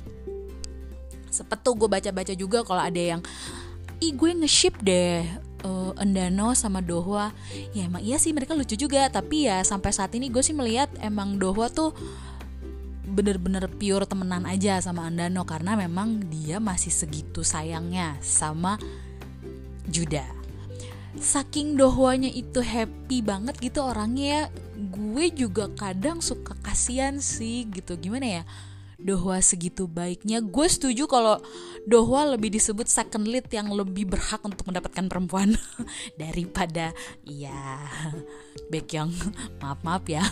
Sepetu 1.35 1.75
gue 1.75 1.91
baca-baca 1.91 2.31
juga 2.39 2.63
kalau 2.63 2.87
ada 2.87 3.03
yang 3.03 3.21
ih 3.99 4.15
gue 4.15 4.31
nge-ship 4.31 4.79
deh 4.79 5.27
uh, 5.65 5.93
Endano 5.99 6.53
sama 6.53 6.85
Dohwa. 6.85 7.33
Ya 7.73 7.89
emang 7.89 8.05
iya 8.05 8.21
sih 8.21 8.31
mereka 8.31 8.53
lucu 8.55 8.77
juga. 8.77 9.09
Tapi 9.09 9.49
ya 9.49 9.65
sampai 9.65 9.91
saat 9.91 10.13
ini 10.15 10.29
gue 10.31 10.45
sih 10.45 10.55
melihat 10.55 10.93
emang 11.01 11.41
Dohwa 11.41 11.73
tuh 11.73 11.97
bener-bener 13.05 13.69
pure 13.69 14.05
temenan 14.07 14.45
aja 14.45 14.79
sama 14.85 15.09
Endano. 15.09 15.43
Karena 15.49 15.75
memang 15.75 16.29
dia 16.29 16.61
masih 16.61 16.93
segitu 16.93 17.43
sayangnya 17.43 18.21
sama 18.21 18.77
Juda. 19.89 20.29
Saking 21.15 21.79
dohwanya 21.79 22.27
itu 22.27 22.59
happy 22.59 23.23
banget 23.23 23.55
gitu 23.63 23.87
orangnya 23.87 24.27
ya 24.27 24.43
gue 24.75 25.27
juga 25.31 25.71
kadang 25.79 26.19
suka 26.19 26.59
kasihan 26.61 27.23
sih 27.23 27.71
gitu. 27.71 27.95
Gimana 27.97 28.43
ya 28.43 28.45
Dohwa 29.05 29.37
segitu 29.45 29.85
baiknya. 29.85 30.41
Gue 30.41 30.65
setuju 30.65 31.05
kalau 31.05 31.37
Dohwa 31.85 32.25
lebih 32.33 32.49
disebut 32.57 32.89
second 32.89 33.29
lead 33.29 33.45
yang 33.53 33.69
lebih 33.69 34.09
berhak 34.09 34.41
untuk 34.41 34.65
mendapatkan 34.65 35.05
perempuan. 35.13 35.53
Daripada 36.21 36.97
ya 37.29 37.85
Baekhyun 38.73 39.13
maaf 39.61 39.85
maaf 39.85 40.09
ya. 40.09 40.25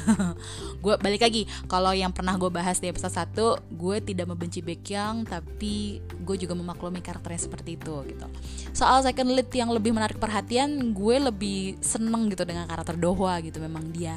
Gue 0.81 0.97
balik 0.97 1.21
lagi. 1.21 1.45
Kalau 1.69 1.93
yang 1.93 2.17
pernah 2.17 2.41
gue 2.41 2.49
bahas 2.49 2.81
di 2.81 2.89
episode 2.89 3.13
1 3.13 3.77
gue 3.77 3.97
tidak 4.01 4.27
membenci 4.33 4.65
Baekhyun 4.65 5.29
tapi 5.29 6.01
gue 6.25 6.37
juga 6.41 6.57
memaklumi 6.57 7.05
karakternya 7.05 7.45
seperti 7.45 7.77
itu 7.77 7.93
gitu. 8.09 8.27
Soal 8.73 9.05
second 9.05 9.37
lead 9.37 9.53
yang 9.53 9.69
lebih 9.69 9.93
menarik 9.93 10.17
perhatian 10.17 10.97
gue 10.97 11.17
lebih 11.21 11.77
seneng 11.85 12.33
gitu 12.33 12.49
dengan 12.49 12.65
karakter 12.65 12.97
Dohwa 12.97 13.37
gitu 13.45 13.61
memang 13.61 13.93
dia 13.93 14.17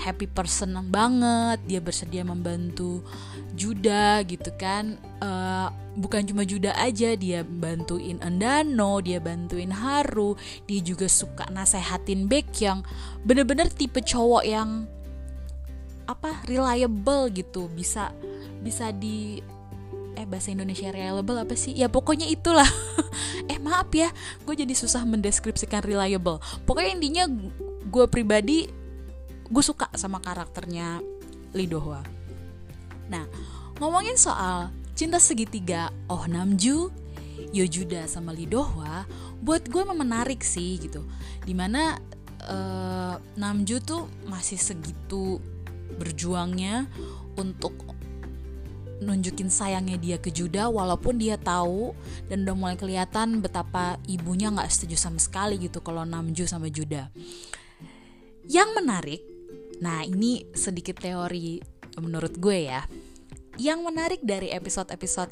happy 0.00 0.24
person 0.24 0.72
banget 0.88 1.60
dia 1.68 1.80
bersedia 1.84 2.24
membantu 2.24 3.04
Juda 3.52 4.24
gitu 4.24 4.48
kan. 4.56 4.96
Uh, 5.20 5.68
bukan 6.00 6.24
cuma 6.24 6.48
Juda 6.48 6.72
aja 6.80 7.12
dia 7.12 7.44
bantuin 7.44 8.16
Endano 8.24 9.04
dia 9.04 9.20
bantuin 9.20 9.68
Haru 9.68 10.40
dia 10.64 10.80
juga 10.80 11.04
suka 11.04 11.44
nasehatin 11.52 12.24
Beck 12.26 12.48
yang 12.64 12.80
bener-bener 13.28 13.68
tipe 13.68 14.00
cowok 14.00 14.44
yang 14.48 14.88
apa 16.08 16.40
reliable 16.48 17.28
gitu. 17.30 17.68
Bisa 17.68 18.16
bisa 18.64 18.90
di 18.90 19.44
eh 20.12 20.28
bahasa 20.28 20.52
Indonesia 20.52 20.88
reliable 20.88 21.36
apa 21.36 21.54
sih? 21.56 21.76
Ya 21.76 21.92
pokoknya 21.92 22.28
itulah. 22.28 22.68
Eh 23.50 23.58
maaf 23.58 23.90
ya 23.90 24.06
gue 24.46 24.54
jadi 24.54 24.70
susah 24.70 25.02
mendeskripsikan 25.02 25.82
reliable. 25.82 26.38
Pokoknya 26.62 26.94
intinya 26.94 27.24
gue 27.90 28.06
pribadi 28.06 28.70
gue 29.52 29.60
suka 29.64 29.92
sama 30.00 30.18
karakternya 30.24 31.04
Lee 31.52 31.68
Do 31.68 31.78
Hwa. 31.84 32.00
Nah, 33.12 33.28
ngomongin 33.76 34.16
soal 34.16 34.72
cinta 34.96 35.20
segitiga 35.20 35.92
Oh 36.08 36.24
Namju, 36.24 36.88
Yo 37.52 37.64
Juda 37.68 38.08
sama 38.08 38.32
Lee 38.32 38.48
Do 38.48 38.64
Hwa, 38.64 39.04
buat 39.44 39.68
gue 39.68 39.84
menarik 39.84 40.40
sih 40.40 40.80
gitu. 40.80 41.04
Di 41.44 41.52
mana 41.52 42.00
uh, 42.48 43.20
Namju 43.36 43.76
tuh 43.84 44.08
masih 44.24 44.56
segitu 44.56 45.36
berjuangnya 46.00 46.88
untuk 47.36 47.76
nunjukin 49.02 49.50
sayangnya 49.50 49.98
dia 49.98 50.16
ke 50.16 50.30
Juda 50.30 50.70
walaupun 50.70 51.18
dia 51.18 51.34
tahu 51.34 51.90
dan 52.30 52.46
udah 52.46 52.54
mulai 52.54 52.76
kelihatan 52.78 53.42
betapa 53.42 53.98
ibunya 54.06 54.48
nggak 54.54 54.70
setuju 54.70 54.94
sama 54.94 55.18
sekali 55.18 55.58
gitu 55.58 55.82
kalau 55.82 56.06
Namju 56.06 56.46
sama 56.48 56.70
Juda. 56.70 57.10
Yang 58.46 58.70
menarik 58.78 59.31
Nah, 59.82 60.06
ini 60.06 60.46
sedikit 60.54 61.02
teori 61.02 61.58
menurut 61.98 62.38
gue 62.38 62.70
ya. 62.70 62.86
Yang 63.60 63.80
menarik 63.84 64.20
dari 64.24 64.48
episode-episode 64.48 65.28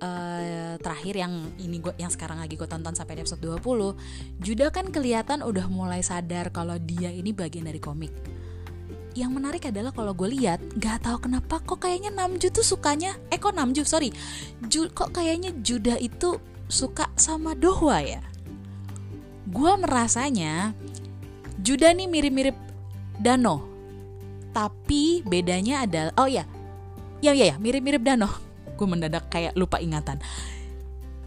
uh, 0.00 0.80
terakhir 0.80 1.20
yang 1.20 1.52
ini 1.60 1.76
gue 1.76 1.92
yang 2.00 2.08
sekarang 2.08 2.40
lagi 2.40 2.56
gue 2.56 2.64
tonton 2.64 2.96
sampai 2.96 3.20
episode 3.20 3.42
20, 3.42 4.40
Juda 4.40 4.72
kan 4.72 4.88
kelihatan 4.88 5.44
udah 5.44 5.68
mulai 5.68 6.00
sadar 6.00 6.48
kalau 6.54 6.80
dia 6.80 7.12
ini 7.12 7.36
bagian 7.36 7.68
dari 7.68 7.76
komik. 7.76 8.14
Yang 9.12 9.30
menarik 9.36 9.62
adalah 9.68 9.92
kalau 9.92 10.14
gue 10.16 10.30
lihat, 10.40 10.62
gak 10.78 11.04
tahu 11.04 11.28
kenapa 11.28 11.58
kok 11.60 11.82
kayaknya 11.82 12.14
Namju 12.14 12.48
tuh 12.48 12.64
sukanya, 12.64 13.18
eh 13.28 13.36
kok 13.36 13.52
Namju 13.52 13.82
sorry, 13.84 14.14
Ju, 14.70 14.88
kok 14.94 15.12
kayaknya 15.12 15.52
Juda 15.60 15.98
itu 15.98 16.38
suka 16.70 17.10
sama 17.18 17.58
Dohwa 17.58 18.00
ya. 18.00 18.22
Gue 19.50 19.72
merasanya 19.76 20.72
Juda 21.60 21.90
nih 21.92 22.06
mirip-mirip 22.06 22.56
Dano 23.20 23.69
tapi 24.50 25.22
bedanya 25.26 25.86
adalah 25.86 26.12
oh 26.18 26.28
ya 26.28 26.44
ya 27.22 27.32
ya 27.36 27.54
ya 27.54 27.56
mirip-mirip 27.56 28.02
Dano. 28.02 28.28
Gue 28.76 28.86
mendadak 28.88 29.28
kayak 29.28 29.54
lupa 29.54 29.78
ingatan. 29.78 30.18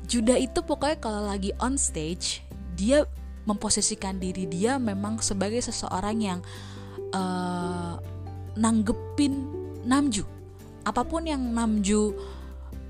Juda 0.04 0.36
itu 0.36 0.60
pokoknya 0.62 0.98
kalau 1.00 1.24
lagi 1.26 1.56
on 1.64 1.80
stage 1.80 2.44
dia 2.76 3.08
memposisikan 3.48 4.18
diri 4.18 4.48
dia 4.48 4.80
memang 4.80 5.20
sebagai 5.20 5.62
seseorang 5.62 6.18
yang 6.20 6.40
uh, 7.14 7.98
nanggepin 8.58 9.62
Namju. 9.84 10.24
Apa 10.88 11.04
pun 11.04 11.28
yang 11.28 11.44
Namju 11.44 12.16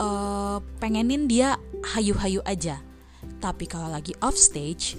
uh, 0.01 0.57
pengenin 0.77 1.25
dia 1.25 1.57
hayu-hayu 1.93 2.41
aja. 2.45 2.79
Tapi 3.41 3.67
kalau 3.67 3.91
lagi 3.91 4.15
off 4.23 4.39
stage 4.39 4.95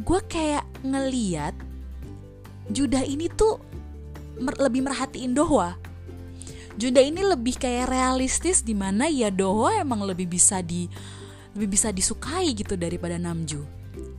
gue 0.00 0.20
kayak 0.24 0.64
ngeliat 0.80 1.52
Juda 2.72 3.04
ini 3.04 3.28
tuh 3.28 3.60
mer 4.42 4.58
lebih 4.58 4.82
merhatiin 4.84 5.32
Dohwa. 5.32 5.78
Junda 6.76 7.04
ini 7.04 7.20
lebih 7.20 7.60
kayak 7.60 7.92
realistis 7.92 8.64
di 8.64 8.72
mana 8.72 9.06
ya 9.06 9.28
Dohwa 9.28 9.76
emang 9.76 10.02
lebih 10.02 10.26
bisa 10.26 10.64
di 10.64 10.88
lebih 11.52 11.68
bisa 11.76 11.92
disukai 11.92 12.50
gitu 12.56 12.74
daripada 12.80 13.20
Namju. 13.20 13.62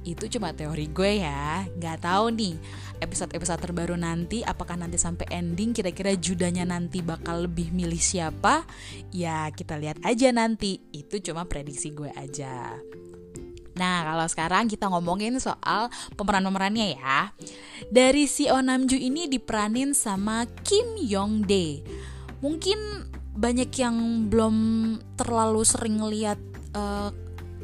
Itu 0.06 0.30
cuma 0.30 0.54
teori 0.54 0.86
gue 0.92 1.24
ya. 1.26 1.66
Nggak 1.80 2.06
tahu 2.06 2.26
nih 2.36 2.56
episode-episode 3.02 3.60
terbaru 3.60 3.98
nanti 3.98 4.46
apakah 4.46 4.78
nanti 4.78 5.02
sampai 5.02 5.26
ending 5.34 5.74
kira-kira 5.74 6.14
judanya 6.14 6.64
nanti 6.64 7.02
bakal 7.02 7.50
lebih 7.50 7.74
milih 7.74 8.00
siapa? 8.00 8.68
Ya 9.10 9.50
kita 9.50 9.80
lihat 9.82 10.00
aja 10.06 10.30
nanti. 10.30 10.78
Itu 10.94 11.18
cuma 11.20 11.50
prediksi 11.50 11.90
gue 11.90 12.14
aja 12.14 12.78
Nah, 13.74 14.06
kalau 14.06 14.26
sekarang 14.30 14.70
kita 14.70 14.86
ngomongin 14.90 15.38
soal 15.42 15.90
pemeran-pemerannya 16.14 16.98
ya. 16.98 17.34
Dari 17.90 18.30
si 18.30 18.46
Oh 18.50 18.62
Namju 18.62 18.98
ini 18.98 19.26
diperanin 19.26 19.98
sama 19.98 20.46
Kim 20.62 20.98
Yong 20.98 21.46
Dae. 21.50 21.82
Mungkin 22.44 22.78
banyak 23.34 23.70
yang 23.82 24.30
belum 24.30 24.56
terlalu 25.18 25.66
sering 25.66 25.98
lihat 26.06 26.38
uh, 26.78 27.10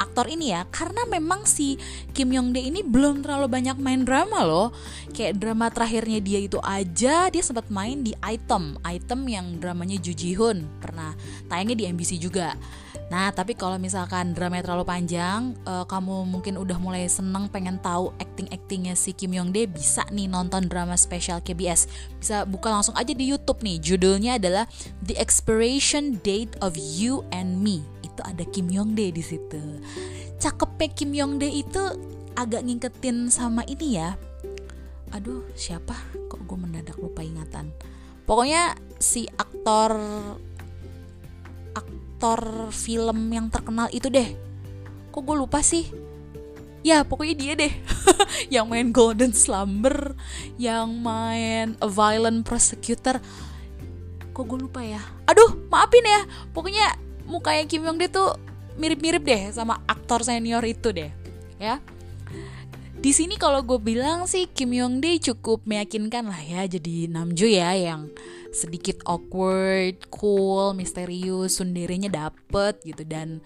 aktor 0.02 0.32
ini 0.32 0.56
ya. 0.56 0.66
Karena 0.74 1.06
memang 1.06 1.46
si 1.46 1.78
Kim 2.16 2.34
Yong 2.34 2.58
Dae 2.58 2.66
ini 2.74 2.82
belum 2.82 3.22
terlalu 3.22 3.46
banyak 3.46 3.78
main 3.78 4.02
drama 4.02 4.42
loh. 4.42 4.74
Kayak 5.14 5.38
drama 5.38 5.70
terakhirnya 5.70 6.24
dia 6.24 6.40
itu 6.42 6.58
aja 6.64 7.30
dia 7.30 7.44
sempat 7.46 7.70
main 7.70 8.02
di 8.02 8.18
Item. 8.26 8.82
Item 8.82 9.30
yang 9.30 9.62
dramanya 9.62 10.02
Ju 10.02 10.16
Ji 10.18 10.34
Hoon. 10.34 10.66
Pernah 10.82 11.14
tayangnya 11.52 11.78
di 11.78 11.86
MBC 11.86 12.18
juga 12.18 12.58
Nah, 13.10 13.34
tapi 13.34 13.58
kalau 13.58 13.82
misalkan 13.82 14.38
dramanya 14.38 14.70
terlalu 14.70 14.86
panjang, 14.86 15.58
uh, 15.66 15.82
kamu 15.90 16.30
mungkin 16.30 16.62
udah 16.62 16.78
mulai 16.78 17.10
seneng 17.10 17.50
pengen 17.50 17.82
tahu 17.82 18.14
acting-actingnya 18.22 18.94
si 18.94 19.18
Kim 19.18 19.34
Yong 19.34 19.50
Dae, 19.50 19.66
bisa 19.66 20.06
nih 20.14 20.30
nonton 20.30 20.70
drama 20.70 20.94
spesial 20.94 21.42
KBS. 21.42 21.90
Bisa 22.22 22.46
buka 22.46 22.70
langsung 22.70 22.94
aja 22.94 23.10
di 23.10 23.26
YouTube 23.26 23.66
nih. 23.66 23.82
Judulnya 23.82 24.38
adalah 24.38 24.70
The 25.02 25.18
Expiration 25.18 26.22
Date 26.22 26.54
of 26.62 26.78
You 26.78 27.26
and 27.34 27.58
Me. 27.66 27.82
Itu 28.06 28.22
ada 28.22 28.46
Kim 28.46 28.70
Yong 28.70 28.94
Dae 28.94 29.10
di 29.10 29.26
situ. 29.26 29.82
Cakepnya 30.38 30.88
Kim 30.94 31.12
Yong 31.18 31.42
Dae 31.42 31.66
itu 31.66 31.82
agak 32.38 32.62
ngingketin 32.62 33.34
sama 33.34 33.66
ini 33.66 33.98
ya. 33.98 34.14
Aduh, 35.18 35.42
siapa? 35.58 35.98
Kok 36.30 36.46
gue 36.46 36.58
mendadak 36.62 37.02
lupa 37.02 37.26
ingatan. 37.26 37.74
Pokoknya 38.30 38.78
si 39.02 39.26
aktor 39.26 39.98
aktor 42.20 42.68
film 42.76 43.32
yang 43.32 43.48
terkenal 43.48 43.88
itu 43.96 44.12
deh. 44.12 44.36
Kok 45.16 45.24
gue 45.24 45.36
lupa 45.40 45.64
sih? 45.64 45.88
Ya 46.84 47.08
pokoknya 47.08 47.36
dia 47.40 47.54
deh. 47.56 47.72
Yang 48.60 48.66
main 48.68 48.88
Golden 48.92 49.32
Slumber 49.32 50.20
yang 50.60 51.00
main 51.00 51.80
A 51.80 51.88
Violent 51.88 52.44
Prosecutor. 52.44 53.24
Kok 54.36 54.44
gue 54.52 54.60
lupa 54.68 54.84
ya? 54.84 55.00
Aduh 55.32 55.64
maafin 55.72 56.04
ya. 56.04 56.28
Pokoknya 56.52 57.00
mukanya 57.24 57.64
Kim 57.72 57.88
Yong 57.88 57.96
Dae 57.96 58.12
tuh 58.12 58.36
mirip-mirip 58.76 59.24
deh 59.24 59.56
sama 59.56 59.80
aktor 59.88 60.20
senior 60.20 60.64
itu 60.68 60.92
deh 60.92 61.16
ya 61.56 61.84
di 63.00 63.16
sini 63.16 63.40
kalau 63.40 63.64
gue 63.64 63.80
bilang 63.80 64.28
sih 64.28 64.52
Kim 64.52 64.76
Yong 64.76 65.00
Dae 65.00 65.24
cukup 65.24 65.64
meyakinkan 65.64 66.28
lah 66.28 66.44
ya. 66.44 66.68
Jadi 66.68 67.08
Namjo 67.08 67.48
ya 67.48 67.72
yang 67.72 68.12
sedikit 68.52 69.00
awkward, 69.08 70.12
cool, 70.12 70.76
misterius, 70.76 71.64
sunderinya 71.64 72.12
dapet 72.12 72.84
gitu. 72.84 73.08
Dan 73.08 73.40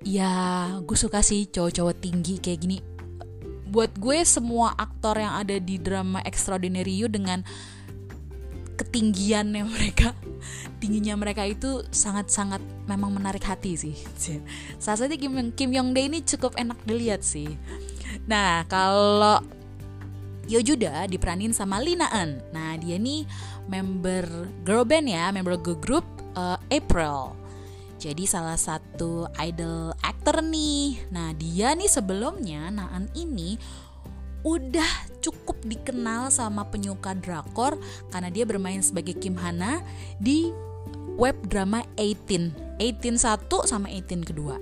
ya 0.00 0.32
gue 0.80 0.96
suka 0.96 1.20
sih 1.20 1.44
cowok-cowok 1.52 1.96
tinggi 2.00 2.40
kayak 2.40 2.60
gini. 2.64 2.78
Buat 3.68 4.00
gue 4.00 4.24
semua 4.24 4.72
aktor 4.80 5.20
yang 5.20 5.36
ada 5.36 5.60
di 5.60 5.76
drama 5.76 6.24
Extraordinary 6.24 7.04
You 7.04 7.12
dengan 7.12 7.44
ketinggiannya 8.80 9.60
mereka 9.68 10.16
tingginya 10.80 11.20
mereka 11.20 11.44
itu 11.44 11.84
sangat-sangat 11.92 12.64
memang 12.88 13.12
menarik 13.12 13.44
hati 13.44 13.76
sih. 13.76 13.92
Salah 14.82 15.04
satu 15.04 15.20
Kim, 15.20 15.36
Kim 15.52 15.68
Yong 15.68 15.92
Dae 15.92 16.08
ini 16.08 16.24
cukup 16.24 16.56
enak 16.56 16.80
dilihat 16.88 17.20
sih 17.20 17.60
nah 18.30 18.64
kalau 18.66 19.42
Yojuda 20.50 21.06
diperanin 21.06 21.54
sama 21.54 21.78
Lina 21.78 22.10
En. 22.10 22.42
Nah, 22.50 22.74
dia 22.74 22.98
nih 22.98 23.22
member 23.70 24.26
girl 24.66 24.82
band 24.82 25.06
ya, 25.06 25.30
member 25.30 25.54
girl 25.54 25.78
group 25.78 26.02
uh, 26.34 26.58
April. 26.74 27.38
Jadi 28.02 28.26
salah 28.26 28.58
satu 28.58 29.30
idol 29.38 29.94
actor 30.02 30.42
nih. 30.42 31.06
Nah, 31.14 31.30
dia 31.38 31.70
nih 31.78 31.86
sebelumnya 31.86 32.66
Naan 32.74 33.06
ini 33.14 33.54
udah 34.42 34.88
cukup 35.20 35.60
dikenal 35.62 36.32
sama 36.32 36.64
penyuka 36.66 37.12
drakor 37.14 37.76
karena 38.08 38.32
dia 38.32 38.48
bermain 38.48 38.80
sebagai 38.80 39.12
Kim 39.20 39.36
Hana 39.36 39.84
di 40.16 40.48
web 41.20 41.36
drama 41.44 41.84
18 42.00 42.80
18 42.80 43.20
satu 43.20 43.68
sama 43.68 43.92
18 43.92 44.24
kedua 44.24 44.56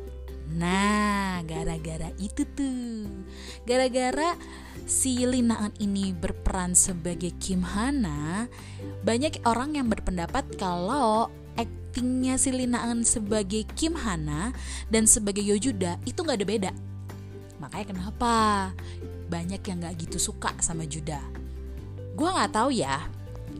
Nah, 0.49 1.45
gara-gara 1.45 2.09
itu 2.17 2.49
tuh. 2.57 3.05
Gara-gara 3.69 4.33
si 4.89 5.21
Linaan 5.29 5.77
ini 5.77 6.17
berperan 6.17 6.73
sebagai 6.73 7.37
Kim 7.37 7.61
Hana 7.61 8.49
Banyak 9.05 9.45
orang 9.45 9.77
yang 9.77 9.93
berpendapat 9.93 10.57
kalau 10.57 11.29
aktingnya 11.61 12.41
si 12.41 12.49
Linaan 12.49 13.05
sebagai 13.05 13.69
Kim 13.77 13.93
Hana 13.93 14.57
Dan 14.89 15.05
sebagai 15.05 15.45
Yojuda 15.45 16.01
itu 16.09 16.25
gak 16.25 16.41
ada 16.41 16.49
beda. 16.49 16.73
Makanya 17.61 17.87
kenapa 17.93 18.33
banyak 19.29 19.61
yang 19.61 19.85
gak 19.85 20.01
gitu 20.01 20.17
suka 20.17 20.57
sama 20.65 20.89
Juda? 20.89 21.21
Gue 22.17 22.29
gak 22.33 22.57
tahu 22.57 22.73
ya. 22.73 23.05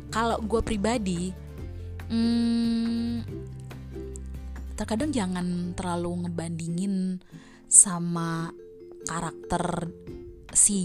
Kalau 0.09 0.41
gue 0.41 0.65
pribadi 0.65 1.37
hmm, 2.09 3.38
terkadang 4.79 5.11
jangan 5.11 5.75
terlalu 5.75 6.23
ngebandingin 6.23 7.19
sama 7.67 8.55
karakter 9.11 9.91
si 10.55 10.81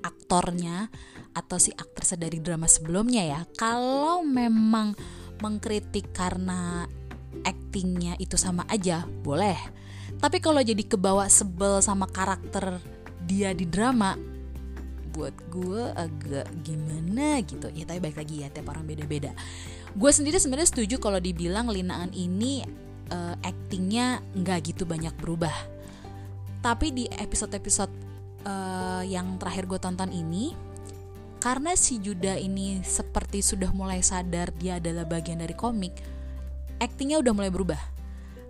aktornya 0.00 0.88
atau 1.36 1.60
si 1.60 1.70
aktris 1.76 2.16
dari 2.16 2.40
drama 2.40 2.64
sebelumnya 2.64 3.22
ya. 3.28 3.40
Kalau 3.60 4.24
memang 4.24 4.96
mengkritik 5.44 6.16
karena 6.16 6.88
aktingnya 7.44 8.16
itu 8.16 8.40
sama 8.40 8.64
aja 8.72 9.04
boleh. 9.04 9.60
Tapi 10.18 10.40
kalau 10.40 10.64
jadi 10.64 10.80
kebawa 10.80 11.28
sebel 11.28 11.84
sama 11.84 12.08
karakter 12.08 12.80
dia 13.28 13.52
di 13.52 13.68
drama 13.68 14.16
buat 15.12 15.36
gue 15.52 15.84
agak 15.92 16.48
gimana 16.64 17.38
gitu. 17.44 17.68
Ya 17.70 17.84
tapi 17.84 18.00
baik 18.00 18.16
lagi 18.16 18.42
ya 18.42 18.48
tiap 18.48 18.72
orang 18.72 18.88
beda-beda 18.88 19.36
gue 19.94 20.10
sendiri 20.12 20.36
sebenarnya 20.36 20.68
setuju 20.68 21.00
kalau 21.00 21.20
dibilang 21.22 21.72
Linaan 21.72 22.12
ini 22.12 22.64
uh, 23.12 23.34
actingnya 23.40 24.20
nggak 24.36 24.74
gitu 24.74 24.84
banyak 24.84 25.14
berubah. 25.16 25.54
Tapi 26.58 26.90
di 26.90 27.04
episode-episode 27.06 27.92
uh, 28.44 29.02
yang 29.06 29.38
terakhir 29.38 29.70
gue 29.70 29.78
tonton 29.80 30.10
ini 30.10 30.52
karena 31.38 31.78
si 31.78 32.02
Juda 32.02 32.34
ini 32.34 32.82
seperti 32.82 33.40
sudah 33.40 33.70
mulai 33.70 34.02
sadar 34.02 34.50
dia 34.58 34.82
adalah 34.82 35.06
bagian 35.06 35.38
dari 35.38 35.54
komik 35.54 35.94
actingnya 36.82 37.22
udah 37.22 37.32
mulai 37.34 37.50
berubah. 37.50 37.78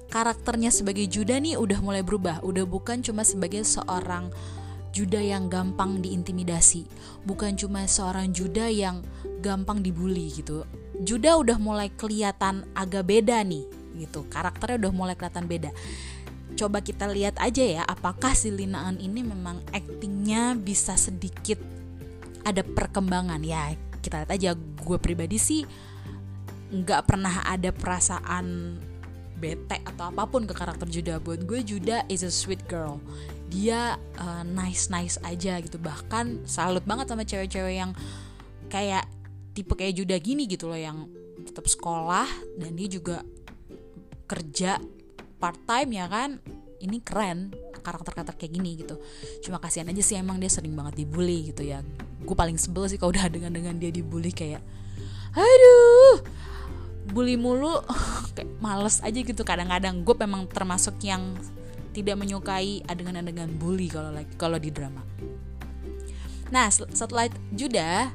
Karakternya 0.09 0.73
sebagai 0.73 1.05
Juda 1.05 1.37
nih 1.37 1.61
udah 1.61 1.85
mulai 1.85 2.01
berubah 2.01 2.41
udah 2.41 2.65
bukan 2.65 3.05
cuma 3.05 3.29
sebagai 3.29 3.61
seorang 3.61 4.33
Juda 4.89 5.21
yang 5.21 5.53
gampang 5.53 6.01
diintimidasi 6.01 6.89
bukan 7.29 7.61
cuma 7.61 7.85
seorang 7.85 8.33
Juda 8.33 8.73
yang 8.73 9.05
gampang 9.45 9.85
dibully 9.85 10.33
gitu 10.33 10.65
Juda 10.99 11.39
udah 11.39 11.59
mulai 11.63 11.89
kelihatan 11.95 12.67
agak 12.75 13.07
beda 13.07 13.43
nih 13.47 13.65
gitu. 13.99 14.27
Karakternya 14.27 14.87
udah 14.87 14.93
mulai 14.95 15.15
kelihatan 15.15 15.47
beda. 15.47 15.71
Coba 16.59 16.83
kita 16.83 17.07
lihat 17.07 17.39
aja 17.39 17.63
ya 17.63 17.83
apakah 17.87 18.35
si 18.35 18.51
Linaan 18.51 18.99
ini 18.99 19.23
memang 19.23 19.63
aktingnya 19.71 20.59
bisa 20.59 20.99
sedikit 20.99 21.63
ada 22.43 22.67
perkembangan? 22.67 23.39
Ya 23.47 23.79
kita 24.03 24.27
lihat 24.27 24.33
aja. 24.35 24.51
Gue 24.59 24.99
pribadi 24.99 25.39
sih 25.39 25.63
nggak 26.69 27.09
pernah 27.09 27.47
ada 27.49 27.73
perasaan 27.73 28.77
bete 29.39 29.79
atau 29.87 30.11
apa 30.11 30.27
pun 30.27 30.45
ke 30.45 30.53
karakter 30.53 30.91
Juda 30.91 31.23
buat 31.23 31.47
gue 31.47 31.63
Juda 31.63 32.03
is 32.11 32.27
a 32.27 32.31
sweet 32.31 32.67
girl. 32.67 32.99
Dia 33.49 33.95
uh, 34.19 34.43
nice 34.43 34.91
nice 34.91 35.17
aja 35.23 35.63
gitu. 35.63 35.79
Bahkan 35.79 36.45
salut 36.51 36.83
banget 36.83 37.07
sama 37.07 37.23
cewek-cewek 37.23 37.75
yang 37.79 37.95
kayak 38.67 39.07
tipe 39.59 39.75
kayak 39.75 39.99
Juda 39.99 40.15
gini 40.23 40.47
gitu 40.47 40.71
loh 40.71 40.79
yang 40.79 41.11
tetap 41.43 41.67
sekolah 41.67 42.31
dan 42.63 42.79
dia 42.79 42.87
juga 42.87 43.27
kerja 44.31 44.79
part 45.43 45.59
time 45.67 45.99
ya 45.99 46.07
kan. 46.07 46.39
Ini 46.79 47.03
keren 47.03 47.51
karakter-karakter 47.83 48.39
kayak 48.39 48.55
gini 48.55 48.79
gitu. 48.79 49.03
Cuma 49.43 49.59
kasihan 49.59 49.91
aja 49.91 49.99
sih 49.99 50.15
emang 50.15 50.39
dia 50.39 50.47
sering 50.47 50.79
banget 50.79 51.03
dibully 51.03 51.51
gitu 51.51 51.67
ya. 51.67 51.83
Gue 52.23 52.39
paling 52.39 52.55
sebel 52.55 52.87
sih 52.87 53.03
kalau 53.03 53.11
udah 53.11 53.27
dengan 53.27 53.51
dengan 53.51 53.75
dia 53.83 53.91
dibully 53.91 54.31
kayak 54.31 54.63
aduh 55.35 56.23
bully 57.11 57.35
mulu. 57.35 57.83
Kayak 58.39 58.55
males 58.63 59.03
aja 59.03 59.19
gitu. 59.19 59.43
Kadang-kadang 59.43 60.07
gue 60.07 60.15
memang 60.23 60.47
termasuk 60.47 61.03
yang 61.03 61.35
tidak 61.91 62.15
menyukai 62.15 62.87
adegan-adegan 62.87 63.51
bully 63.59 63.91
kalau 63.91 64.15
lagi 64.15 64.31
kalau 64.39 64.55
di 64.55 64.71
drama. 64.71 65.03
Nah 66.55 66.71
setelah 66.71 67.27
Judah 67.51 68.15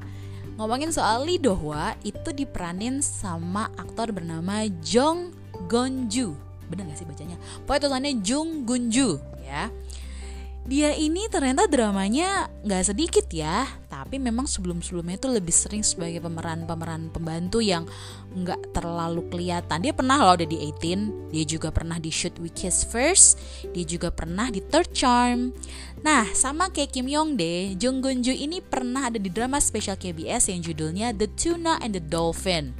ngomongin 0.55 0.93
soal 0.93 1.25
Lee 1.25 1.41
Dohwa 1.41 1.97
itu 2.05 2.29
diperanin 2.33 3.01
sama 3.01 3.69
aktor 3.77 4.13
bernama 4.13 4.65
Jong 4.81 5.33
Gonju 5.69 6.53
bener 6.73 6.89
gak 6.89 6.97
sih 6.97 7.07
bacanya? 7.07 7.37
Pokoknya 7.69 7.81
tulisannya 7.85 8.13
Jung 8.25 8.49
Gunju 8.65 9.09
ya 9.45 9.69
dia 10.63 10.95
ini 10.95 11.27
ternyata 11.27 11.67
dramanya 11.67 12.47
nggak 12.63 12.83
sedikit 12.87 13.27
ya 13.27 13.67
tapi 13.91 14.15
memang 14.15 14.47
sebelum-sebelumnya 14.47 15.19
itu 15.19 15.27
lebih 15.27 15.51
sering 15.51 15.83
sebagai 15.83 16.23
pemeran-pemeran 16.23 17.11
pembantu 17.11 17.59
yang 17.59 17.83
nggak 18.31 18.71
terlalu 18.71 19.27
kelihatan. 19.27 19.83
Dia 19.83 19.91
pernah 19.91 20.23
loh 20.23 20.39
ada 20.39 20.47
di 20.47 20.55
18 20.55 21.35
dia 21.35 21.43
juga 21.43 21.67
pernah 21.67 21.99
di 21.99 22.07
Shoot 22.07 22.39
We 22.39 22.47
Kiss 22.47 22.87
First 22.87 23.39
dia 23.75 23.83
juga 23.83 24.07
pernah 24.07 24.47
di 24.47 24.63
Third 24.63 24.95
Charm. 24.95 25.51
Nah 25.99 26.31
sama 26.31 26.71
kayak 26.71 26.95
Kim 26.95 27.11
Yong 27.11 27.35
Dae 27.35 27.75
Jung 27.75 27.99
Gun 27.99 28.23
Ju 28.23 28.31
ini 28.31 28.63
pernah 28.63 29.11
ada 29.11 29.19
di 29.19 29.27
drama 29.27 29.59
spesial 29.59 29.99
KBS 29.99 30.47
yang 30.47 30.63
judulnya 30.63 31.11
The 31.11 31.27
Tuna 31.35 31.79
and 31.83 31.91
the 31.91 32.03
Dolphin 32.03 32.71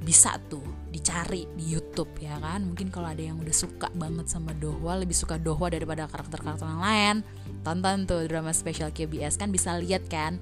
bisa 0.00 0.40
tuh 0.48 0.64
dicari 0.88 1.44
di 1.54 1.76
YouTube 1.76 2.10
ya 2.20 2.40
kan? 2.40 2.72
Mungkin 2.72 2.88
kalau 2.88 3.12
ada 3.12 3.20
yang 3.20 3.36
udah 3.36 3.52
suka 3.52 3.92
banget 3.92 4.32
sama 4.32 4.56
Dohwa 4.56 4.96
lebih 4.96 5.12
suka 5.12 5.36
Dohwa 5.36 5.68
daripada 5.68 6.08
karakter-karakter 6.08 6.64
yang 6.64 6.82
lain. 6.82 7.16
Tonton 7.60 8.08
tuh 8.08 8.24
drama 8.24 8.56
spesial 8.56 8.88
KBS 8.88 9.36
kan 9.36 9.52
bisa 9.52 9.76
lihat 9.76 10.08
kan 10.08 10.40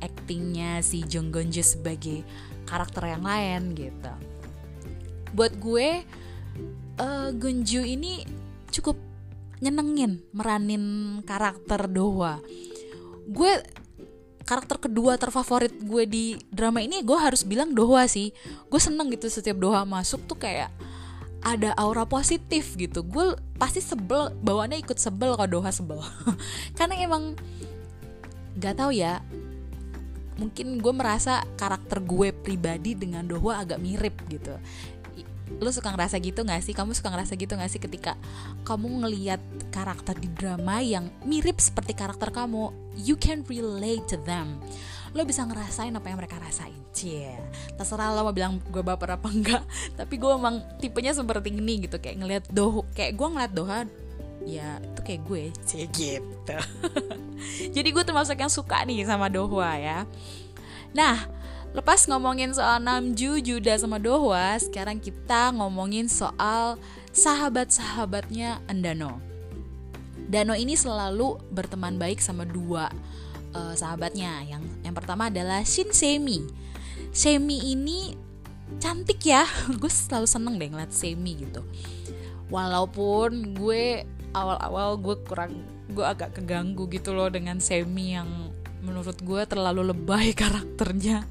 actingnya 0.00 0.80
si 0.80 1.04
Jung 1.06 1.30
Gonju 1.30 1.62
sebagai 1.62 2.24
karakter 2.64 3.12
yang 3.12 3.24
lain 3.24 3.76
gitu. 3.76 4.12
Buat 5.36 5.60
gue 5.60 6.02
uh, 6.98 7.28
Gunju 7.36 7.84
ini 7.84 8.24
cukup 8.72 8.96
nyenengin 9.60 10.24
meranin 10.32 10.84
karakter 11.28 11.90
Dohwa. 11.90 12.40
Gue 13.28 13.60
karakter 14.48 14.80
kedua 14.80 15.20
terfavorit 15.20 15.76
gue 15.76 16.08
di 16.08 16.24
drama 16.48 16.80
ini 16.80 17.04
gue 17.04 17.18
harus 17.20 17.44
bilang 17.44 17.76
Doha 17.76 18.08
sih. 18.08 18.32
Gue 18.72 18.80
seneng 18.80 19.12
gitu 19.12 19.28
setiap 19.28 19.60
Doha 19.60 19.84
masuk 19.84 20.24
tuh 20.24 20.40
kayak 20.40 20.72
ada 21.44 21.76
aura 21.76 22.08
positif 22.08 22.72
gitu. 22.80 23.04
Gue 23.04 23.36
pasti 23.60 23.84
sebel 23.84 24.32
bawaannya 24.40 24.80
ikut 24.80 24.96
sebel 24.96 25.36
kalau 25.36 25.60
Doha 25.60 25.68
sebel. 25.68 26.00
Karena 26.80 26.96
emang 26.96 27.36
gak 28.56 28.80
tahu 28.80 28.96
ya 28.96 29.20
mungkin 30.38 30.78
gue 30.78 30.94
merasa 30.94 31.42
karakter 31.58 31.98
gue 32.06 32.30
pribadi 32.30 32.94
dengan 32.94 33.26
Doha 33.26 33.66
agak 33.66 33.82
mirip 33.82 34.14
gitu 34.30 34.54
lu 35.56 35.70
suka 35.72 35.90
ngerasa 35.96 36.20
gitu 36.20 36.44
gak 36.44 36.60
sih? 36.60 36.76
Kamu 36.76 36.92
suka 36.92 37.08
ngerasa 37.10 37.34
gitu 37.34 37.56
gak 37.56 37.70
sih 37.72 37.80
ketika 37.80 38.14
kamu 38.68 39.04
ngeliat 39.04 39.40
karakter 39.72 40.14
di 40.20 40.28
drama 40.36 40.84
yang 40.84 41.08
mirip 41.24 41.58
seperti 41.58 41.96
karakter 41.96 42.28
kamu? 42.28 42.70
You 42.98 43.16
can 43.16 43.42
relate 43.48 44.04
to 44.12 44.20
them. 44.22 44.60
Lo 45.16 45.24
bisa 45.24 45.42
ngerasain 45.48 45.96
apa 45.96 46.06
yang 46.12 46.18
mereka 46.20 46.36
rasain. 46.36 46.76
Cie. 46.92 47.32
Terserah 47.78 48.12
lo 48.12 48.28
mau 48.28 48.34
bilang 48.34 48.60
gue 48.68 48.82
baper 48.84 49.16
apa 49.16 49.28
enggak. 49.30 49.64
Tapi 49.98 50.14
gue 50.20 50.30
emang 50.30 50.60
tipenya 50.82 51.16
seperti 51.16 51.54
ini 51.54 51.88
gitu. 51.88 51.96
Kayak 51.96 52.16
ngeliat 52.20 52.44
doh 52.52 52.84
kayak 52.92 53.16
gue 53.16 53.28
ngeliat 53.28 53.52
doha 53.54 53.78
ya 54.44 54.78
itu 54.82 55.00
kayak 55.02 55.22
gue. 55.24 55.42
Cie 55.64 55.86
gitu. 55.88 56.56
Jadi 57.74 57.88
gue 57.88 58.04
termasuk 58.04 58.36
yang 58.36 58.52
suka 58.52 58.84
nih 58.84 59.06
sama 59.08 59.32
dohwa 59.32 59.72
ya. 59.78 60.04
Nah 60.92 61.28
Lepas 61.76 62.08
ngomongin 62.08 62.56
soal 62.56 62.80
Namju, 62.80 63.44
Juda 63.44 63.76
sama 63.76 64.00
Dohwa, 64.00 64.56
sekarang 64.56 64.96
kita 65.04 65.52
ngomongin 65.52 66.08
soal 66.08 66.80
sahabat-sahabatnya 67.12 68.64
Endano. 68.70 69.20
Dano 70.28 70.52
ini 70.56 70.76
selalu 70.76 71.40
berteman 71.52 71.96
baik 71.96 72.20
sama 72.20 72.44
dua 72.44 72.88
uh, 73.52 73.74
sahabatnya. 73.76 74.44
Yang 74.44 74.62
yang 74.84 74.94
pertama 74.96 75.32
adalah 75.32 75.64
Shin 75.64 75.92
Semi. 75.92 76.44
Semi 77.12 77.72
ini 77.72 78.12
cantik 78.80 79.20
ya. 79.24 79.44
gue 79.80 79.88
selalu 79.92 80.28
seneng 80.28 80.60
deh 80.60 80.68
ngeliat 80.68 80.92
Semi 80.92 81.36
gitu. 81.36 81.64
Walaupun 82.52 83.56
gue 83.56 84.04
awal-awal 84.36 85.00
gue 85.00 85.16
kurang 85.24 85.64
gue 85.88 86.04
agak 86.04 86.36
keganggu 86.36 86.84
gitu 86.92 87.16
loh 87.16 87.32
dengan 87.32 87.56
Semi 87.60 88.12
yang 88.12 88.52
menurut 88.82 89.18
gue 89.20 89.42
terlalu 89.48 89.92
lebay 89.94 90.34
karakternya. 90.40 91.26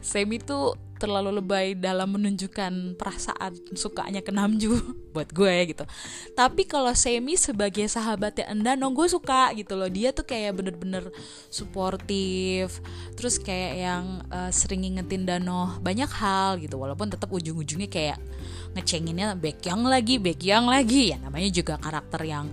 Semi 0.00 0.40
tuh 0.40 0.74
terlalu 0.96 1.42
lebay 1.42 1.74
dalam 1.74 2.14
menunjukkan 2.14 2.94
perasaan 2.94 3.58
sukanya 3.74 4.22
ke 4.22 4.30
Namju 4.30 4.70
buat 5.14 5.28
gue 5.34 5.74
gitu. 5.74 5.84
Tapi 6.38 6.62
kalau 6.62 6.94
Semi 6.94 7.34
sebagai 7.34 7.84
sahabatnya 7.90 8.46
Endano 8.54 8.86
gue 8.94 9.10
suka 9.10 9.50
gitu 9.58 9.74
loh. 9.74 9.90
Dia 9.90 10.14
tuh 10.14 10.22
kayak 10.22 10.62
bener-bener 10.62 11.10
suportif 11.50 12.78
terus 13.18 13.42
kayak 13.42 13.72
yang 13.76 14.04
uh, 14.30 14.50
sering 14.54 14.86
ngingetin 14.86 15.26
Dano 15.26 15.76
banyak 15.82 16.08
hal 16.08 16.62
gitu. 16.62 16.78
Walaupun 16.78 17.10
tetap 17.10 17.28
ujung-ujungnya 17.34 17.90
kayak 17.90 18.18
ngecenginnya 18.78 19.34
Baekhyang 19.34 19.82
lagi 19.82 20.22
Baekhyang 20.22 20.70
lagi. 20.70 21.12
Ya 21.12 21.18
namanya 21.18 21.50
juga 21.50 21.82
karakter 21.82 22.22
yang 22.22 22.46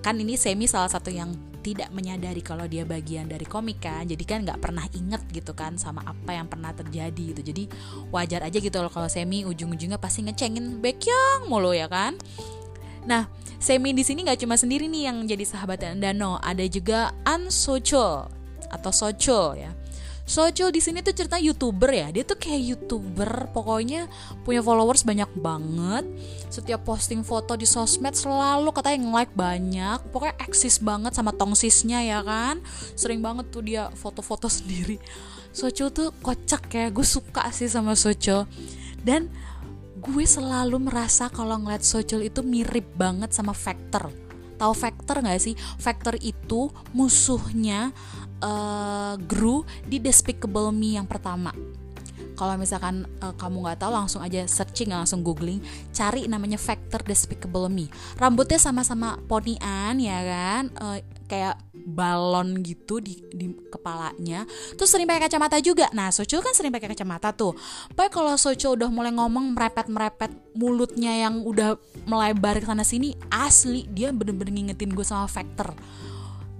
kan 0.00 0.16
ini 0.16 0.36
Semi 0.36 0.64
salah 0.64 0.88
satu 0.88 1.12
yang 1.12 1.32
tidak 1.60 1.92
menyadari 1.92 2.40
kalau 2.40 2.64
dia 2.64 2.88
bagian 2.88 3.28
dari 3.28 3.44
komik 3.44 3.84
kan. 3.84 4.08
Jadi 4.08 4.24
kan 4.24 4.42
nggak 4.42 4.60
pernah 4.60 4.84
inget 4.96 5.22
gitu 5.30 5.52
kan 5.52 5.76
sama 5.76 6.00
apa 6.08 6.32
yang 6.32 6.48
pernah 6.48 6.72
terjadi 6.72 7.36
gitu. 7.36 7.42
Jadi 7.52 7.68
wajar 8.08 8.44
aja 8.44 8.58
gitu 8.58 8.80
loh 8.80 8.88
kalau 8.88 9.06
Semi 9.06 9.44
ujung-ujungnya 9.44 10.00
pasti 10.00 10.24
ngecengin 10.24 10.80
Baekhyun 10.80 11.46
mulu 11.46 11.76
ya 11.76 11.86
kan? 11.86 12.16
Nah 13.04 13.28
Semi 13.60 13.92
di 13.92 14.00
sini 14.00 14.24
nggak 14.24 14.40
cuma 14.40 14.56
sendiri 14.56 14.88
nih 14.88 15.12
yang 15.12 15.28
jadi 15.28 15.44
sahabatnya 15.44 15.92
Dano 16.00 16.40
ada 16.40 16.64
juga 16.64 17.12
An 17.28 17.52
Socho 17.52 18.24
atau 18.72 18.92
Socho 18.94 19.52
ya 19.52 19.68
Sojo 20.30 20.70
di 20.70 20.78
sini 20.78 21.02
tuh 21.02 21.10
cerita 21.10 21.42
youtuber 21.42 21.90
ya. 21.90 22.06
Dia 22.14 22.22
tuh 22.22 22.38
kayak 22.38 22.62
youtuber 22.62 23.50
pokoknya 23.50 24.06
punya 24.46 24.62
followers 24.62 25.02
banyak 25.02 25.26
banget. 25.34 26.06
Setiap 26.46 26.86
posting 26.86 27.26
foto 27.26 27.58
di 27.58 27.66
sosmed 27.66 28.14
selalu 28.14 28.70
katanya 28.70 29.10
nge-like 29.10 29.34
banyak. 29.34 29.98
Pokoknya 30.14 30.38
eksis 30.38 30.78
banget 30.78 31.18
sama 31.18 31.34
tongsisnya 31.34 32.06
ya 32.06 32.22
kan. 32.22 32.62
Sering 32.94 33.18
banget 33.18 33.50
tuh 33.50 33.66
dia 33.66 33.90
foto-foto 33.98 34.46
sendiri. 34.62 35.02
Sojo 35.50 35.90
tuh 35.90 36.14
kocak 36.22 36.70
ya. 36.78 36.94
Gue 36.94 37.02
suka 37.02 37.50
sih 37.50 37.66
sama 37.66 37.98
Sojo 37.98 38.46
dan 39.02 39.26
gue 39.98 40.24
selalu 40.30 40.78
merasa 40.78 41.26
kalau 41.26 41.58
ngeliat 41.58 41.82
Sojo 41.82 42.22
itu 42.22 42.46
mirip 42.46 42.86
banget 42.94 43.34
sama 43.34 43.50
Factor 43.50 44.14
tahu 44.60 44.76
Factor 44.76 45.24
nggak 45.24 45.40
sih? 45.40 45.56
Factor 45.56 46.20
itu 46.20 46.68
musuhnya 46.92 47.96
uh, 48.42 49.14
Gru 49.20 49.62
di 49.86 50.00
Despicable 50.02 50.72
Me 50.72 50.96
yang 50.98 51.06
pertama. 51.08 51.52
Kalau 52.40 52.56
misalkan 52.56 53.04
uh, 53.20 53.36
kamu 53.36 53.68
nggak 53.68 53.84
tahu 53.84 53.92
langsung 53.92 54.24
aja 54.24 54.48
searching 54.48 54.88
langsung 54.96 55.20
googling 55.20 55.60
cari 55.92 56.24
namanya 56.24 56.56
Factor 56.56 57.04
Despicable 57.04 57.68
Me. 57.68 57.92
Rambutnya 58.16 58.56
sama-sama 58.56 59.20
ponyan 59.28 60.00
ya 60.00 60.18
kan? 60.24 60.72
Uh, 60.80 61.04
kayak 61.28 61.60
balon 61.84 62.64
gitu 62.64 62.98
di, 62.98 63.20
di 63.28 63.52
kepalanya. 63.68 64.48
Terus 64.72 64.88
sering 64.88 65.04
pakai 65.04 65.28
kacamata 65.28 65.60
juga. 65.60 65.92
Nah 65.92 66.08
Socho 66.08 66.40
kan 66.40 66.56
sering 66.56 66.72
pakai 66.72 66.96
kacamata 66.96 67.36
tuh. 67.36 67.52
Pokoknya 67.92 68.08
kalau 68.08 68.34
Socho 68.40 68.72
udah 68.72 68.88
mulai 68.88 69.12
ngomong 69.12 69.52
merepet-merepet 69.52 70.32
mulutnya 70.56 71.12
yang 71.12 71.44
udah 71.44 71.76
melebar 72.08 72.56
ke 72.56 72.66
sana 72.66 72.88
sini 72.88 73.20
asli 73.28 73.84
dia 73.92 74.16
bener-bener 74.16 74.50
ngingetin 74.50 74.96
gue 74.96 75.04
sama 75.04 75.28
Factor 75.28 75.76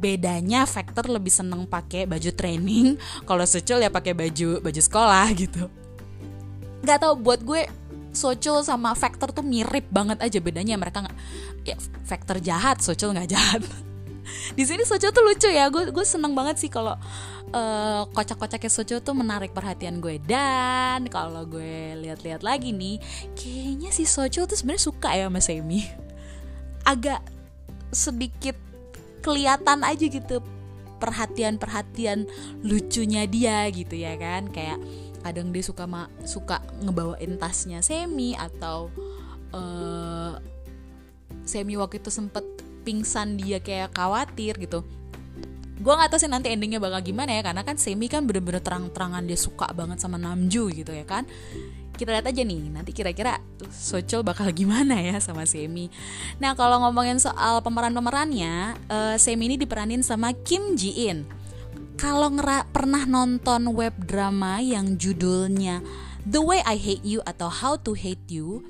bedanya 0.00 0.64
Factor 0.64 1.06
lebih 1.12 1.28
seneng 1.28 1.68
pakai 1.68 2.08
baju 2.08 2.30
training. 2.32 2.96
Kalau 3.28 3.44
Secul 3.44 3.84
ya 3.84 3.92
pakai 3.92 4.16
baju 4.16 4.64
baju 4.64 4.80
sekolah 4.80 5.26
gitu. 5.36 5.68
Nggak 6.80 6.98
tau 7.04 7.14
buat 7.14 7.44
gue 7.44 7.68
Socul 8.10 8.66
sama 8.66 8.96
Factor 8.98 9.30
tuh 9.30 9.44
mirip 9.44 9.86
banget 9.92 10.18
aja 10.18 10.38
bedanya. 10.42 10.74
Mereka 10.80 11.04
nggak 11.04 11.16
ya 11.68 11.76
Factor 12.08 12.40
jahat 12.40 12.80
Socul 12.80 13.12
nggak 13.14 13.30
jahat. 13.36 13.62
Di 14.56 14.64
sini 14.64 14.82
Socul 14.82 15.12
tuh 15.12 15.22
lucu 15.22 15.46
ya. 15.52 15.68
Gue 15.68 15.92
gue 15.92 16.04
seneng 16.08 16.32
banget 16.32 16.58
sih 16.58 16.72
kalau 16.72 16.96
uh, 17.54 18.02
kocak-kocaknya 18.10 18.70
Socul 18.72 18.98
tuh 19.04 19.14
menarik 19.14 19.52
perhatian 19.52 20.02
gue. 20.02 20.18
Dan 20.24 21.06
kalau 21.06 21.46
gue 21.46 21.94
lihat-lihat 22.00 22.42
lagi 22.42 22.72
nih 22.74 22.98
kayaknya 23.36 23.92
si 23.94 24.08
Socul 24.08 24.48
tuh 24.48 24.56
sebenarnya 24.56 24.82
suka 24.82 25.10
ya 25.14 25.28
sama 25.28 25.38
Semi. 25.38 25.86
Agak 26.82 27.22
sedikit 27.92 28.69
kelihatan 29.20 29.84
aja 29.86 30.04
gitu 30.08 30.40
perhatian-perhatian 31.00 32.28
lucunya 32.64 33.24
dia 33.24 33.68
gitu 33.72 33.96
ya 33.96 34.16
kan. 34.20 34.52
Kayak 34.52 34.80
kadang 35.20 35.52
dia 35.52 35.64
suka 35.64 35.84
ma 35.84 36.08
suka 36.24 36.60
ngebawain 36.84 37.36
tasnya 37.36 37.80
Semi 37.80 38.36
atau 38.36 38.92
uh, 39.52 40.36
Semi 41.44 41.76
waktu 41.76 42.00
itu 42.00 42.12
sempet 42.12 42.44
pingsan 42.84 43.36
dia 43.36 43.60
kayak 43.60 43.92
khawatir 43.96 44.56
gitu. 44.56 44.84
Gue 45.80 45.96
gak 45.96 46.12
tau 46.12 46.20
sih 46.20 46.28
nanti 46.28 46.52
endingnya 46.52 46.76
bakal 46.76 47.00
gimana 47.00 47.32
ya 47.32 47.40
karena 47.40 47.64
kan 47.64 47.80
Semi 47.80 48.12
kan 48.12 48.28
bener-bener 48.28 48.60
terang-terangan 48.60 49.24
dia 49.24 49.40
suka 49.40 49.72
banget 49.72 49.96
sama 49.96 50.20
Namju 50.20 50.68
gitu 50.76 50.92
ya 50.92 51.08
kan 51.08 51.24
kita 52.00 52.16
lihat 52.16 52.32
aja 52.32 52.40
nih 52.40 52.72
nanti 52.72 52.96
kira-kira 52.96 53.36
Socol 53.68 54.24
bakal 54.24 54.48
gimana 54.56 54.96
ya 54.96 55.20
sama 55.20 55.44
Semi. 55.44 55.92
Nah 56.40 56.56
kalau 56.56 56.80
ngomongin 56.80 57.20
soal 57.20 57.60
pemeran-pemerannya, 57.60 58.80
uh, 58.88 59.16
Semi 59.20 59.52
ini 59.52 59.60
diperanin 59.60 60.00
sama 60.00 60.32
Kim 60.32 60.80
Ji 60.80 61.12
In. 61.12 61.28
Kalau 62.00 62.32
pernah 62.72 63.04
nonton 63.04 63.76
web 63.76 63.92
drama 64.08 64.64
yang 64.64 64.96
judulnya 64.96 65.84
The 66.24 66.40
Way 66.40 66.64
I 66.64 66.76
Hate 66.80 67.04
You 67.04 67.20
atau 67.28 67.52
How 67.52 67.76
to 67.84 67.92
Hate 67.92 68.24
You, 68.32 68.64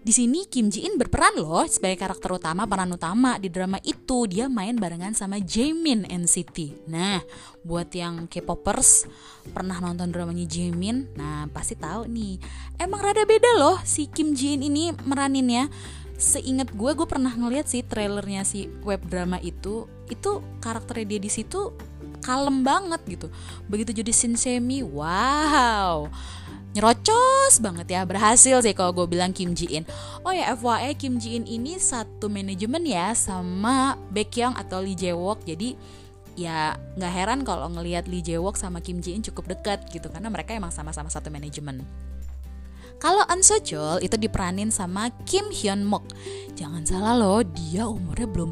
di 0.00 0.12
sini 0.14 0.48
Kim 0.48 0.72
Ji 0.72 0.88
In 0.88 0.96
berperan 0.96 1.36
loh 1.36 1.68
sebagai 1.68 2.00
karakter 2.00 2.32
utama 2.32 2.64
peran 2.64 2.88
utama 2.88 3.36
di 3.36 3.52
drama 3.52 3.76
itu 3.84 4.24
dia 4.24 4.48
main 4.48 4.74
barengan 4.74 5.12
sama 5.12 5.36
Jaemin 5.36 6.08
NCT. 6.08 6.88
Nah, 6.88 7.20
buat 7.60 7.92
yang 7.92 8.24
K-popers 8.24 9.04
pernah 9.52 9.76
nonton 9.78 10.08
dramanya 10.08 10.48
Jaemin, 10.48 11.12
nah 11.12 11.44
pasti 11.52 11.76
tahu 11.76 12.08
nih. 12.08 12.40
Emang 12.80 13.04
rada 13.04 13.22
beda 13.22 13.60
loh 13.60 13.76
si 13.84 14.08
Kim 14.08 14.32
Ji 14.32 14.56
In 14.56 14.64
ini 14.66 14.90
meraninnya. 15.04 15.68
Seingat 16.16 16.70
gue, 16.70 16.90
gue 16.94 17.06
pernah 17.08 17.34
ngeliat 17.34 17.66
sih 17.66 17.82
trailernya 17.82 18.46
si 18.46 18.70
web 18.86 19.02
drama 19.10 19.42
itu. 19.42 19.90
Itu 20.06 20.40
karakternya 20.62 21.16
dia 21.16 21.20
di 21.20 21.30
situ 21.30 21.74
kalem 22.22 22.62
banget 22.62 23.02
gitu. 23.10 23.26
Begitu 23.66 24.02
jadi 24.02 24.12
Shinsemi, 24.14 24.86
wow 24.86 26.06
nyerocos 26.72 27.60
banget 27.60 27.86
ya 27.92 28.00
berhasil 28.08 28.64
sih 28.64 28.72
kalau 28.72 28.96
gue 28.96 29.04
bilang 29.04 29.36
Kim 29.36 29.52
Ji 29.52 29.68
In 29.76 29.84
oh 30.24 30.32
ya 30.32 30.56
FYI 30.56 30.96
Kim 30.96 31.20
Ji 31.20 31.36
In 31.36 31.44
ini 31.44 31.76
satu 31.76 32.32
manajemen 32.32 32.80
ya 32.88 33.12
sama 33.12 34.00
Baekhyun 34.08 34.56
atau 34.56 34.80
Lee 34.80 34.96
Jae 34.96 35.12
Wook 35.12 35.44
jadi 35.44 35.76
ya 36.32 36.80
nggak 36.96 37.12
heran 37.12 37.40
kalau 37.44 37.68
ngelihat 37.68 38.08
Lee 38.08 38.24
Jae 38.24 38.40
Wook 38.40 38.56
sama 38.56 38.80
Kim 38.80 39.04
Ji 39.04 39.12
In 39.12 39.20
cukup 39.20 39.52
dekat 39.52 39.84
gitu 39.92 40.08
karena 40.08 40.32
mereka 40.32 40.56
emang 40.56 40.72
sama-sama 40.72 41.12
satu 41.12 41.28
manajemen. 41.28 41.84
Kalau 43.02 43.26
An 43.26 43.42
Sojol 43.42 43.98
itu 43.98 44.14
diperanin 44.14 44.70
sama 44.70 45.10
Kim 45.26 45.50
Hyun 45.50 45.82
Mok. 45.82 46.06
Jangan 46.54 46.86
salah 46.86 47.18
loh, 47.18 47.42
dia 47.42 47.82
umurnya 47.82 48.30
belum 48.30 48.50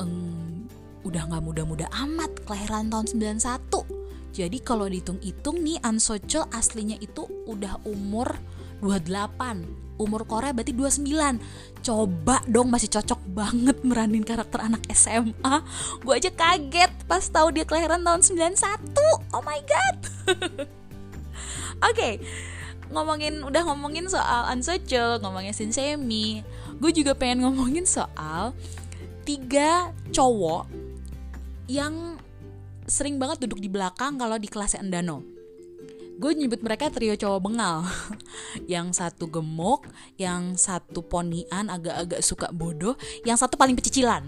um, 0.00 0.64
udah 1.04 1.22
nggak 1.28 1.44
muda-muda 1.44 1.86
amat, 1.92 2.32
kelahiran 2.48 2.88
tahun 2.88 3.36
91 3.36 4.03
jadi 4.34 4.58
kalau 4.58 4.90
dihitung-hitung 4.90 5.62
nih 5.62 5.78
An 5.86 6.02
Sochol 6.02 6.50
aslinya 6.50 6.98
itu 6.98 7.30
udah 7.46 7.78
umur 7.86 8.34
28 8.82 9.94
Umur 9.94 10.26
Korea 10.26 10.50
berarti 10.50 10.74
29 10.74 11.06
Coba 11.86 12.42
dong 12.50 12.66
masih 12.66 12.90
cocok 12.90 13.22
banget 13.30 13.78
meranin 13.86 14.26
karakter 14.26 14.58
anak 14.58 14.82
SMA 14.90 15.62
Gue 16.02 16.18
aja 16.18 16.34
kaget 16.34 16.90
pas 17.06 17.22
tahu 17.22 17.54
dia 17.54 17.62
kelahiran 17.62 18.02
tahun 18.02 18.26
91 18.58 18.90
Oh 19.30 19.42
my 19.46 19.60
god. 19.62 19.96
Oke 20.34 21.94
okay, 21.94 22.12
ngomongin 22.90 23.46
udah 23.46 23.62
ngomongin 23.70 24.10
soal 24.10 24.50
Ansocho, 24.50 25.22
ngomongin 25.22 25.54
Shinsemi 25.54 26.42
Gue 26.82 26.90
juga 26.90 27.14
pengen 27.14 27.46
ngomongin 27.46 27.86
soal 27.86 28.50
tiga 29.22 29.94
cowok 30.10 30.66
yang 31.70 32.20
sering 32.84 33.16
banget 33.16 33.44
duduk 33.48 33.60
di 33.60 33.68
belakang 33.72 34.20
kalau 34.20 34.36
di 34.36 34.48
kelasnya 34.48 34.84
Endano. 34.84 35.34
Gue 36.14 36.30
nyebut 36.30 36.62
mereka 36.62 36.94
trio 36.94 37.18
cowok 37.18 37.40
bengal. 37.42 37.82
Yang 38.72 39.02
satu 39.02 39.26
gemuk 39.26 39.82
yang 40.14 40.54
satu 40.54 41.02
ponian 41.02 41.66
agak-agak 41.66 42.22
suka 42.22 42.54
bodoh 42.54 42.94
yang 43.26 43.34
satu 43.34 43.58
paling 43.58 43.74
pecicilan. 43.74 44.22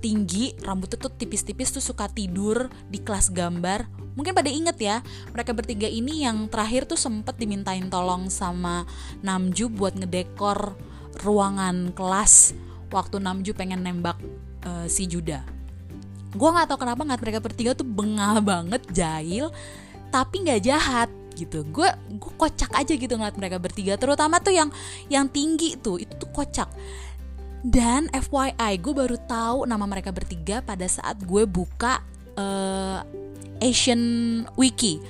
Tinggi 0.00 0.56
rambutnya 0.64 0.96
tuh 0.96 1.12
tipis-tipis 1.12 1.76
tuh 1.76 1.84
suka 1.84 2.08
tidur 2.08 2.72
di 2.88 3.04
kelas 3.04 3.28
gambar. 3.36 3.84
Mungkin 4.16 4.32
pada 4.32 4.48
inget 4.48 4.80
ya 4.80 4.96
mereka 5.36 5.52
bertiga 5.52 5.84
ini 5.84 6.24
yang 6.24 6.48
terakhir 6.48 6.88
tuh 6.88 6.96
sempet 6.96 7.36
dimintain 7.36 7.84
tolong 7.92 8.32
sama 8.32 8.88
Namju 9.20 9.68
buat 9.68 9.92
ngedekor 9.92 10.72
ruangan 11.20 11.92
kelas 11.92 12.56
waktu 12.88 13.20
Namju 13.20 13.52
pengen 13.52 13.84
nembak 13.84 14.16
uh, 14.64 14.88
si 14.88 15.04
Juda 15.04 15.55
gue 16.32 16.48
nggak 16.48 16.66
tahu 16.70 16.78
kenapa 16.82 17.02
nggak 17.06 17.20
mereka 17.22 17.40
bertiga 17.40 17.70
tuh 17.76 17.86
bengal 17.86 18.42
banget 18.42 18.82
jahil 18.90 19.52
tapi 20.10 20.42
nggak 20.46 20.62
jahat 20.64 21.10
gitu 21.36 21.62
gue 21.68 21.88
gue 22.16 22.32
kocak 22.40 22.72
aja 22.72 22.92
gitu 22.96 23.12
ngeliat 23.12 23.36
mereka 23.36 23.60
bertiga 23.60 24.00
terutama 24.00 24.40
tuh 24.40 24.56
yang 24.56 24.72
yang 25.12 25.28
tinggi 25.28 25.76
tuh 25.76 26.00
itu 26.00 26.16
tuh 26.16 26.32
kocak 26.32 26.66
dan 27.60 28.08
FYI 28.10 28.80
gue 28.80 28.94
baru 28.96 29.16
tahu 29.28 29.68
nama 29.68 29.84
mereka 29.84 30.10
bertiga 30.10 30.64
pada 30.64 30.88
saat 30.88 31.20
gue 31.20 31.44
buka 31.44 32.00
uh, 32.40 33.04
Asian 33.60 34.44
Wiki 34.56 35.00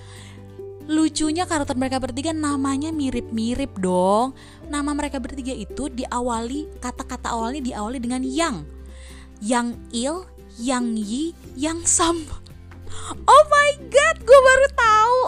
lucunya 0.86 1.44
karakter 1.50 1.74
mereka 1.74 1.98
bertiga 1.98 2.30
namanya 2.30 2.94
mirip-mirip 2.94 3.74
dong. 3.82 4.38
Nama 4.70 4.90
mereka 4.94 5.18
bertiga 5.18 5.50
itu 5.50 5.90
diawali 5.90 6.78
kata-kata 6.78 7.34
awalnya 7.34 7.62
diawali 7.62 7.98
dengan 7.98 8.22
yang. 8.22 8.62
Yang 9.42 9.66
Il, 9.92 10.16
Yang 10.56 10.86
Yi, 11.04 11.24
Yang 11.56 11.80
Sam. 11.88 12.16
Oh 13.28 13.42
my 13.52 13.70
god, 13.92 14.16
gue 14.24 14.38
baru 14.40 14.66
tahu. 14.72 15.20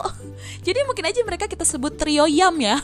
Jadi 0.64 0.82
mungkin 0.88 1.04
aja 1.06 1.20
mereka 1.22 1.46
kita 1.46 1.62
sebut 1.62 1.94
trio 1.94 2.24
Yam 2.26 2.56
ya. 2.58 2.80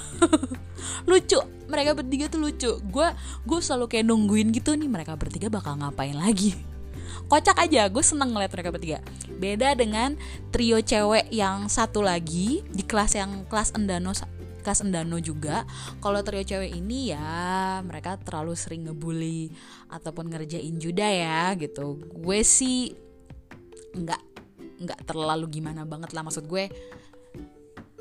lucu, 1.10 1.40
mereka 1.66 1.96
bertiga 1.96 2.28
tuh 2.28 2.40
lucu. 2.44 2.70
Gue 2.92 3.08
gue 3.48 3.58
selalu 3.58 3.88
kayak 3.90 4.06
nungguin 4.06 4.52
gitu 4.52 4.76
nih 4.76 4.88
mereka 4.88 5.16
bertiga 5.16 5.48
bakal 5.48 5.80
ngapain 5.80 6.14
lagi 6.14 6.74
kocak 7.28 7.56
aja 7.56 7.88
gue 7.88 8.04
seneng 8.04 8.36
ngeliat 8.36 8.52
mereka 8.52 8.70
bertiga 8.70 8.98
beda 9.40 9.72
dengan 9.76 10.16
trio 10.52 10.78
cewek 10.80 11.32
yang 11.32 11.66
satu 11.72 12.04
lagi 12.04 12.62
di 12.68 12.84
kelas 12.84 13.16
yang 13.16 13.48
kelas 13.48 13.72
endano 13.72 14.12
kelas 14.64 14.80
endano 14.80 15.20
juga. 15.20 15.68
Kalau 16.00 16.24
trio 16.24 16.40
cewek 16.40 16.72
ini 16.72 17.12
ya 17.12 17.78
mereka 17.84 18.16
terlalu 18.16 18.56
sering 18.56 18.88
ngebully 18.88 19.52
ataupun 19.92 20.32
ngerjain 20.32 20.80
juda 20.80 21.04
ya 21.06 21.52
gitu. 21.60 22.00
Gue 22.16 22.40
sih 22.40 22.96
nggak 23.94 24.22
nggak 24.82 25.00
terlalu 25.04 25.60
gimana 25.60 25.84
banget 25.84 26.16
lah. 26.16 26.24
Maksud 26.24 26.48
gue 26.48 26.72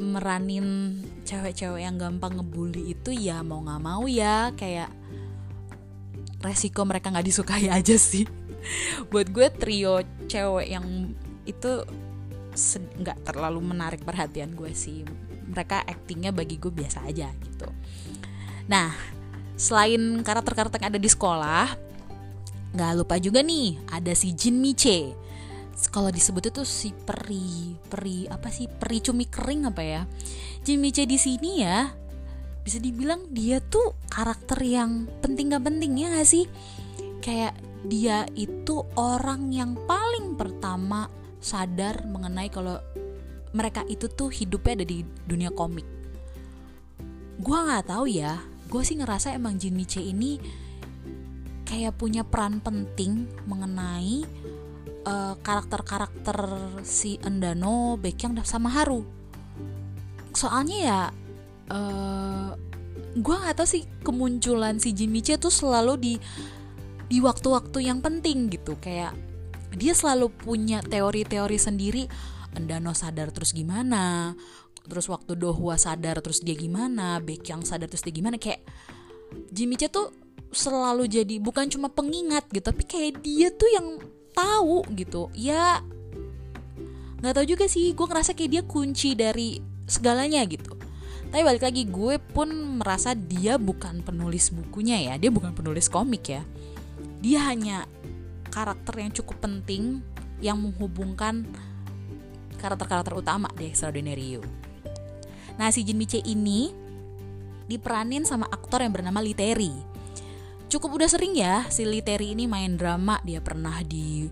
meranin 0.02 0.98
cewek-cewek 1.22 1.86
yang 1.86 2.02
gampang 2.02 2.42
ngebully 2.42 2.98
itu 2.98 3.14
ya 3.14 3.46
mau 3.46 3.62
nggak 3.62 3.82
mau 3.84 4.10
ya 4.10 4.50
kayak 4.58 4.90
resiko 6.42 6.82
mereka 6.82 7.14
nggak 7.14 7.28
disukai 7.28 7.68
aja 7.78 8.00
sih. 8.00 8.26
Buat 9.12 9.36
gue 9.36 9.48
trio 9.52 10.00
cewek 10.32 10.72
yang 10.72 11.12
itu 11.44 11.84
nggak 13.02 13.26
terlalu 13.26 13.60
menarik 13.60 14.06
perhatian 14.06 14.54
gue 14.54 14.72
sih 14.78 15.02
mereka 15.54 15.86
actingnya 15.86 16.34
bagi 16.34 16.58
gue 16.58 16.74
biasa 16.74 17.06
aja 17.06 17.30
gitu. 17.30 17.70
Nah 18.68 18.90
selain 19.54 20.26
karakter-karakter 20.26 20.82
yang 20.82 20.90
ada 20.90 21.02
di 21.02 21.10
sekolah 21.10 21.68
nggak 22.74 22.92
lupa 22.98 23.22
juga 23.22 23.46
nih 23.46 23.78
ada 23.94 24.18
si 24.18 24.34
Jin 24.34 24.58
Miche. 24.58 25.14
Kalau 25.94 26.10
disebut 26.10 26.50
itu 26.50 26.64
si 26.66 26.90
peri 26.90 27.78
peri 27.78 28.26
apa 28.30 28.50
sih 28.50 28.66
peri 28.66 28.98
cumi 28.98 29.30
kering 29.30 29.70
apa 29.70 29.82
ya? 29.86 30.02
Jin 30.66 30.82
Miche 30.82 31.06
di 31.06 31.22
sini 31.22 31.62
ya 31.62 31.86
bisa 32.64 32.80
dibilang 32.80 33.28
dia 33.30 33.60
tuh 33.60 34.00
karakter 34.08 34.56
yang 34.64 35.06
penting 35.20 35.52
gak 35.52 35.68
penting 35.68 36.00
ya 36.00 36.08
gak 36.16 36.26
sih? 36.28 36.48
Kayak 37.20 37.60
dia 37.84 38.24
itu 38.40 38.88
orang 38.96 39.52
yang 39.52 39.76
paling 39.84 40.40
pertama 40.40 41.12
sadar 41.44 42.08
mengenai 42.08 42.48
kalau 42.48 42.80
mereka 43.54 43.86
itu 43.86 44.10
tuh 44.10 44.34
hidupnya 44.34 44.82
ada 44.82 44.86
di 44.86 45.06
dunia 45.30 45.54
komik. 45.54 45.86
Gua 47.38 47.66
nggak 47.70 47.94
tahu 47.94 48.06
ya, 48.10 48.42
gue 48.70 48.82
sih 48.82 48.98
ngerasa 48.98 49.38
emang 49.38 49.62
Jin 49.62 49.78
Miche 49.78 50.02
ini 50.02 50.42
kayak 51.70 51.98
punya 51.98 52.26
peran 52.26 52.62
penting 52.62 53.30
mengenai 53.46 54.26
uh, 55.06 55.38
karakter-karakter 55.42 56.38
si 56.82 57.22
Endano, 57.22 57.96
Baekhyun, 58.02 58.42
sama 58.46 58.74
Haru. 58.74 59.06
Soalnya 60.34 60.78
ya, 60.78 61.02
uh, 61.70 61.78
eh, 61.78 62.50
gue 63.14 63.36
nggak 63.38 63.56
tahu 63.58 63.68
sih 63.70 63.86
kemunculan 64.02 64.82
si 64.82 64.98
Jin 64.98 65.14
Miche 65.14 65.38
tuh 65.38 65.54
selalu 65.54 65.94
di 66.02 66.14
di 67.06 67.22
waktu-waktu 67.22 67.86
yang 67.86 68.02
penting 68.02 68.50
gitu 68.50 68.74
kayak 68.82 69.14
dia 69.78 69.94
selalu 69.94 70.34
punya 70.34 70.82
teori-teori 70.82 71.58
sendiri 71.62 72.04
Endano 72.54 72.94
sadar 72.94 73.34
terus 73.34 73.52
gimana? 73.54 74.34
Terus 74.84 75.08
waktu 75.08 75.40
Dohwa 75.40 75.80
sadar 75.80 76.20
terus 76.20 76.44
dia 76.44 76.54
gimana? 76.54 77.18
Yang 77.24 77.72
sadar 77.72 77.88
terus 77.88 78.04
dia 78.04 78.14
gimana? 78.14 78.36
Kayak 78.38 78.68
Jimmy 79.50 79.80
Che 79.80 79.90
tuh 79.90 80.14
selalu 80.54 81.10
jadi 81.10 81.42
bukan 81.42 81.66
cuma 81.66 81.90
pengingat 81.90 82.46
gitu 82.54 82.62
tapi 82.70 82.86
kayak 82.86 83.26
dia 83.26 83.50
tuh 83.50 83.70
yang 83.74 83.88
tahu 84.38 84.86
gitu. 84.94 85.34
Ya 85.34 85.82
nggak 87.24 87.34
tahu 87.40 87.46
juga 87.48 87.66
sih 87.66 87.96
gue 87.96 88.06
ngerasa 88.06 88.38
kayak 88.38 88.52
dia 88.52 88.64
kunci 88.68 89.18
dari 89.18 89.58
segalanya 89.90 90.46
gitu. 90.46 90.78
Tapi 91.34 91.42
balik 91.42 91.66
lagi 91.66 91.90
gue 91.90 92.22
pun 92.22 92.54
merasa 92.78 93.18
dia 93.18 93.58
bukan 93.58 94.06
penulis 94.06 94.54
bukunya 94.54 95.02
ya 95.02 95.14
dia 95.18 95.34
bukan 95.34 95.58
penulis 95.58 95.90
komik 95.90 96.30
ya. 96.30 96.46
Dia 97.24 97.50
hanya 97.50 97.90
karakter 98.54 99.02
yang 99.02 99.10
cukup 99.10 99.42
penting 99.42 100.06
yang 100.44 100.62
menghubungkan 100.62 101.50
karakter-karakter 102.64 103.12
utama 103.12 103.52
di 103.60 103.68
Extraordinary 103.68 104.40
You. 104.40 104.42
Nah, 105.60 105.68
si 105.70 105.84
Jin 105.84 106.00
Miche 106.00 106.24
ini 106.24 106.72
diperanin 107.68 108.24
sama 108.24 108.48
aktor 108.48 108.80
yang 108.80 108.96
bernama 108.96 109.20
Literi. 109.20 109.72
Cukup 110.72 110.98
udah 110.98 111.10
sering 111.12 111.38
ya 111.38 111.68
si 111.70 111.84
Literi 111.86 112.34
ini 112.34 112.48
main 112.48 112.80
drama, 112.80 113.20
dia 113.22 113.44
pernah 113.44 113.84
di 113.86 114.26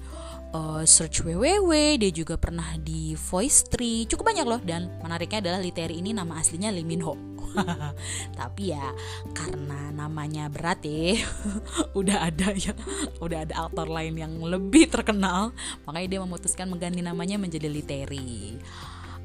uh, 0.55 0.81
Search 0.81 1.21
WWW, 1.21 2.01
dia 2.01 2.11
juga 2.11 2.39
pernah 2.39 2.75
di 2.81 3.13
Voice 3.13 3.67
Tree, 3.69 4.09
cukup 4.09 4.33
banyak 4.33 4.47
loh 4.47 4.61
dan 4.63 4.89
menariknya 5.05 5.45
adalah 5.45 5.59
Literi 5.61 6.01
ini 6.01 6.15
nama 6.15 6.39
aslinya 6.41 6.73
Lee 6.73 6.87
Min 6.87 7.03
Ho. 7.05 7.30
tapi 8.39 8.73
ya 8.73 8.93
karena 9.35 9.91
namanya 9.91 10.47
berat 10.47 10.81
ya 10.83 11.19
udah 11.99 12.31
ada 12.31 12.55
ya 12.55 12.73
udah 13.19 13.47
ada 13.47 13.67
aktor 13.67 13.87
lain 13.87 14.17
yang 14.17 14.33
lebih 14.41 14.87
terkenal 14.87 15.51
makanya 15.85 16.17
dia 16.17 16.19
memutuskan 16.23 16.67
mengganti 16.71 17.01
namanya 17.03 17.35
menjadi 17.37 17.67
Literi. 17.71 18.59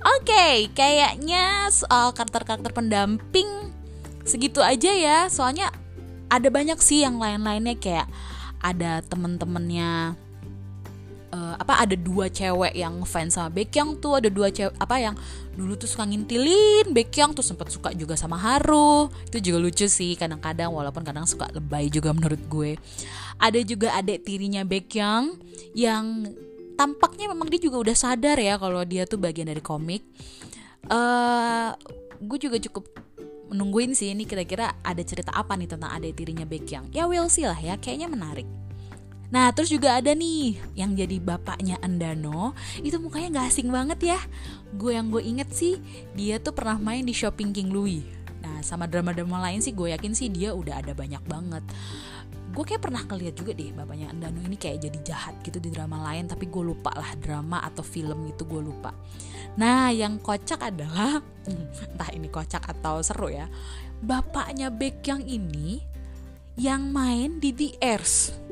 Oke 0.07 0.29
okay, 0.29 0.55
kayaknya 0.71 1.67
soal 1.73 2.15
karakter-karakter 2.15 2.71
pendamping 2.71 3.75
segitu 4.23 4.63
aja 4.63 4.93
ya. 4.93 5.19
Soalnya 5.27 5.73
ada 6.31 6.47
banyak 6.51 6.79
sih 6.79 7.03
yang 7.03 7.19
lain-lainnya 7.19 7.75
kayak 7.79 8.07
ada 8.61 9.03
temen-temennya 9.07 10.19
uh, 11.33 11.55
apa 11.59 11.83
ada 11.83 11.97
dua 11.99 12.31
cewek 12.31 12.77
yang 12.77 13.03
fans 13.03 13.35
sama 13.39 13.51
Baekhyun 13.51 13.99
tuh 13.99 14.21
ada 14.21 14.29
dua 14.31 14.53
cewek 14.53 14.75
apa 14.79 14.97
yang 15.01 15.15
dulu 15.57 15.75
tuh 15.75 15.89
suka 15.89 16.05
ngintilin 16.05 16.93
Baekhyun 16.93 17.33
tuh 17.33 17.43
sempat 17.43 17.73
suka 17.73 17.91
juga 17.97 18.15
sama 18.15 18.37
Haru. 18.39 19.11
Itu 19.31 19.41
juga 19.41 19.59
lucu 19.63 19.87
sih 19.89 20.15
kadang-kadang 20.15 20.71
walaupun 20.71 21.03
kadang 21.03 21.25
suka 21.25 21.49
lebay 21.51 21.89
juga 21.91 22.13
menurut 22.13 22.43
gue. 22.47 22.77
Ada 23.41 23.61
juga 23.65 23.97
adik 23.97 24.25
tirinya 24.25 24.63
Baekhyun 24.63 25.37
yang 25.77 26.31
tampaknya 26.77 27.33
memang 27.33 27.49
dia 27.49 27.61
juga 27.61 27.81
udah 27.81 27.97
sadar 27.97 28.37
ya 28.37 28.61
kalau 28.61 28.85
dia 28.85 29.09
tuh 29.09 29.19
bagian 29.21 29.49
dari 29.49 29.65
komik. 29.65 30.05
Uh, 30.87 31.75
gue 32.23 32.39
juga 32.39 32.63
cukup 32.63 32.87
menungguin 33.47 33.95
sih 33.95 34.11
ini 34.11 34.27
kira-kira 34.27 34.75
ada 34.83 35.03
cerita 35.07 35.31
apa 35.31 35.55
nih 35.55 35.71
tentang 35.71 35.91
adik 35.95 36.19
tirinya 36.19 36.47
Baekhyun. 36.47 36.93
Ya 36.93 37.07
we'll 37.09 37.31
see 37.31 37.47
lah 37.47 37.59
ya 37.59 37.79
kayaknya 37.79 38.11
menarik 38.11 38.47
Nah 39.31 39.51
terus 39.51 39.73
juga 39.73 39.99
ada 39.99 40.15
nih 40.15 40.59
yang 40.79 40.95
jadi 40.95 41.19
bapaknya 41.19 41.81
Endano. 41.83 42.55
Itu 42.79 43.03
mukanya 43.03 43.43
gak 43.43 43.55
asing 43.55 43.69
banget 43.71 44.17
ya. 44.17 44.19
Gue 44.75 44.95
yang 44.95 45.11
gue 45.11 45.23
inget 45.23 45.51
sih 45.51 45.83
dia 46.15 46.39
tuh 46.39 46.55
pernah 46.55 46.79
main 46.79 47.03
di 47.03 47.15
Shopping 47.15 47.51
King 47.51 47.75
Louis. 47.75 48.07
Nah 48.43 48.63
sama 48.63 48.87
drama-drama 48.87 49.43
lain 49.51 49.59
sih 49.59 49.75
gue 49.75 49.91
yakin 49.91 50.15
sih 50.15 50.31
dia 50.31 50.55
udah 50.55 50.79
ada 50.79 50.95
banyak 50.95 51.23
banget. 51.27 51.65
Gue 52.55 52.65
kayak 52.65 52.89
pernah 52.89 53.05
keliat 53.05 53.37
juga 53.37 53.53
deh 53.53 53.69
bapaknya 53.75 54.09
Endano 54.09 54.41
ini 54.41 54.57
kayak 54.57 54.89
jadi 54.89 54.99
jahat 55.13 55.35
gitu 55.45 55.61
di 55.61 55.69
drama 55.69 56.01
lain 56.09 56.25
Tapi 56.25 56.49
gue 56.49 56.65
lupa 56.65 56.89
lah 56.97 57.13
drama 57.21 57.61
atau 57.61 57.85
film 57.85 58.25
gitu 58.33 58.49
gue 58.49 58.63
lupa. 58.65 58.97
Nah 59.61 59.93
yang 59.93 60.17
kocak 60.17 60.65
adalah 60.65 61.21
Entah 61.93 62.11
ini 62.17 62.33
kocak 62.33 62.65
atau 62.65 63.05
seru 63.05 63.29
ya 63.29 63.45
Bapaknya 64.01 64.73
Baek 64.73 65.05
yang 65.05 65.21
ini 65.25 65.85
Yang 66.57 66.83
main 66.89 67.31
di 67.45 67.51
The 67.53 67.69
Airs 67.85 68.47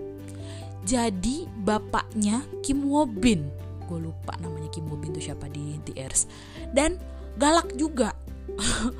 jadi 0.85 1.49
bapaknya 1.65 2.45
Kim 2.61 2.85
Wo 2.85 3.09
Bin. 3.09 3.49
Gue 3.89 4.05
lupa 4.05 4.37
namanya 4.41 4.69
Kim 4.69 4.85
Wo 4.89 5.01
Bin 5.01 5.17
itu 5.17 5.33
siapa 5.33 5.49
di 5.49 5.81
Airs. 5.97 6.29
Dan 6.73 7.01
galak 7.41 7.73
juga. 7.75 8.13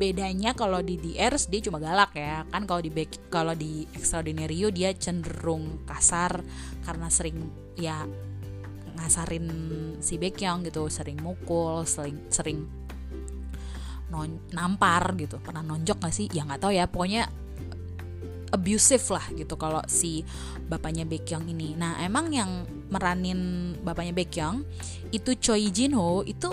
Bedanya 0.00 0.54
kalau 0.54 0.80
di 0.80 0.96
Airs 1.18 1.50
dia 1.50 1.58
cuma 1.60 1.82
galak 1.82 2.14
ya. 2.14 2.46
Kan 2.48 2.64
kalau 2.64 2.80
di 2.80 2.90
kalau 3.28 3.54
di 3.58 3.84
Extraordinary 3.90 4.54
You 4.54 4.70
dia 4.70 4.94
cenderung 4.94 5.82
kasar 5.84 6.40
karena 6.86 7.10
sering 7.10 7.50
ya 7.74 8.06
ngasarin 8.96 9.46
si 9.98 10.16
Baekhyun 10.22 10.62
gitu. 10.62 10.86
Sering 10.86 11.18
mukul 11.18 11.82
sering 11.84 12.30
sering 12.30 12.70
nampar 14.54 15.16
gitu. 15.18 15.42
Pernah 15.42 15.64
nonjok 15.64 16.06
gak 16.06 16.14
sih? 16.14 16.30
Ya 16.30 16.46
nggak 16.46 16.60
tahu 16.62 16.72
ya. 16.72 16.86
Pokoknya 16.86 17.41
abusive 18.52 19.02
lah 19.08 19.24
gitu 19.32 19.56
kalau 19.56 19.80
si 19.88 20.22
bapaknya 20.68 21.08
Baekhyun 21.08 21.48
ini. 21.48 21.74
Nah, 21.74 21.98
emang 22.04 22.28
yang 22.30 22.68
meranin 22.92 23.72
bapaknya 23.80 24.12
Baekhyun 24.12 24.62
itu 25.10 25.32
Choi 25.40 25.72
Jin 25.72 25.96
Ho 25.96 26.20
itu 26.22 26.52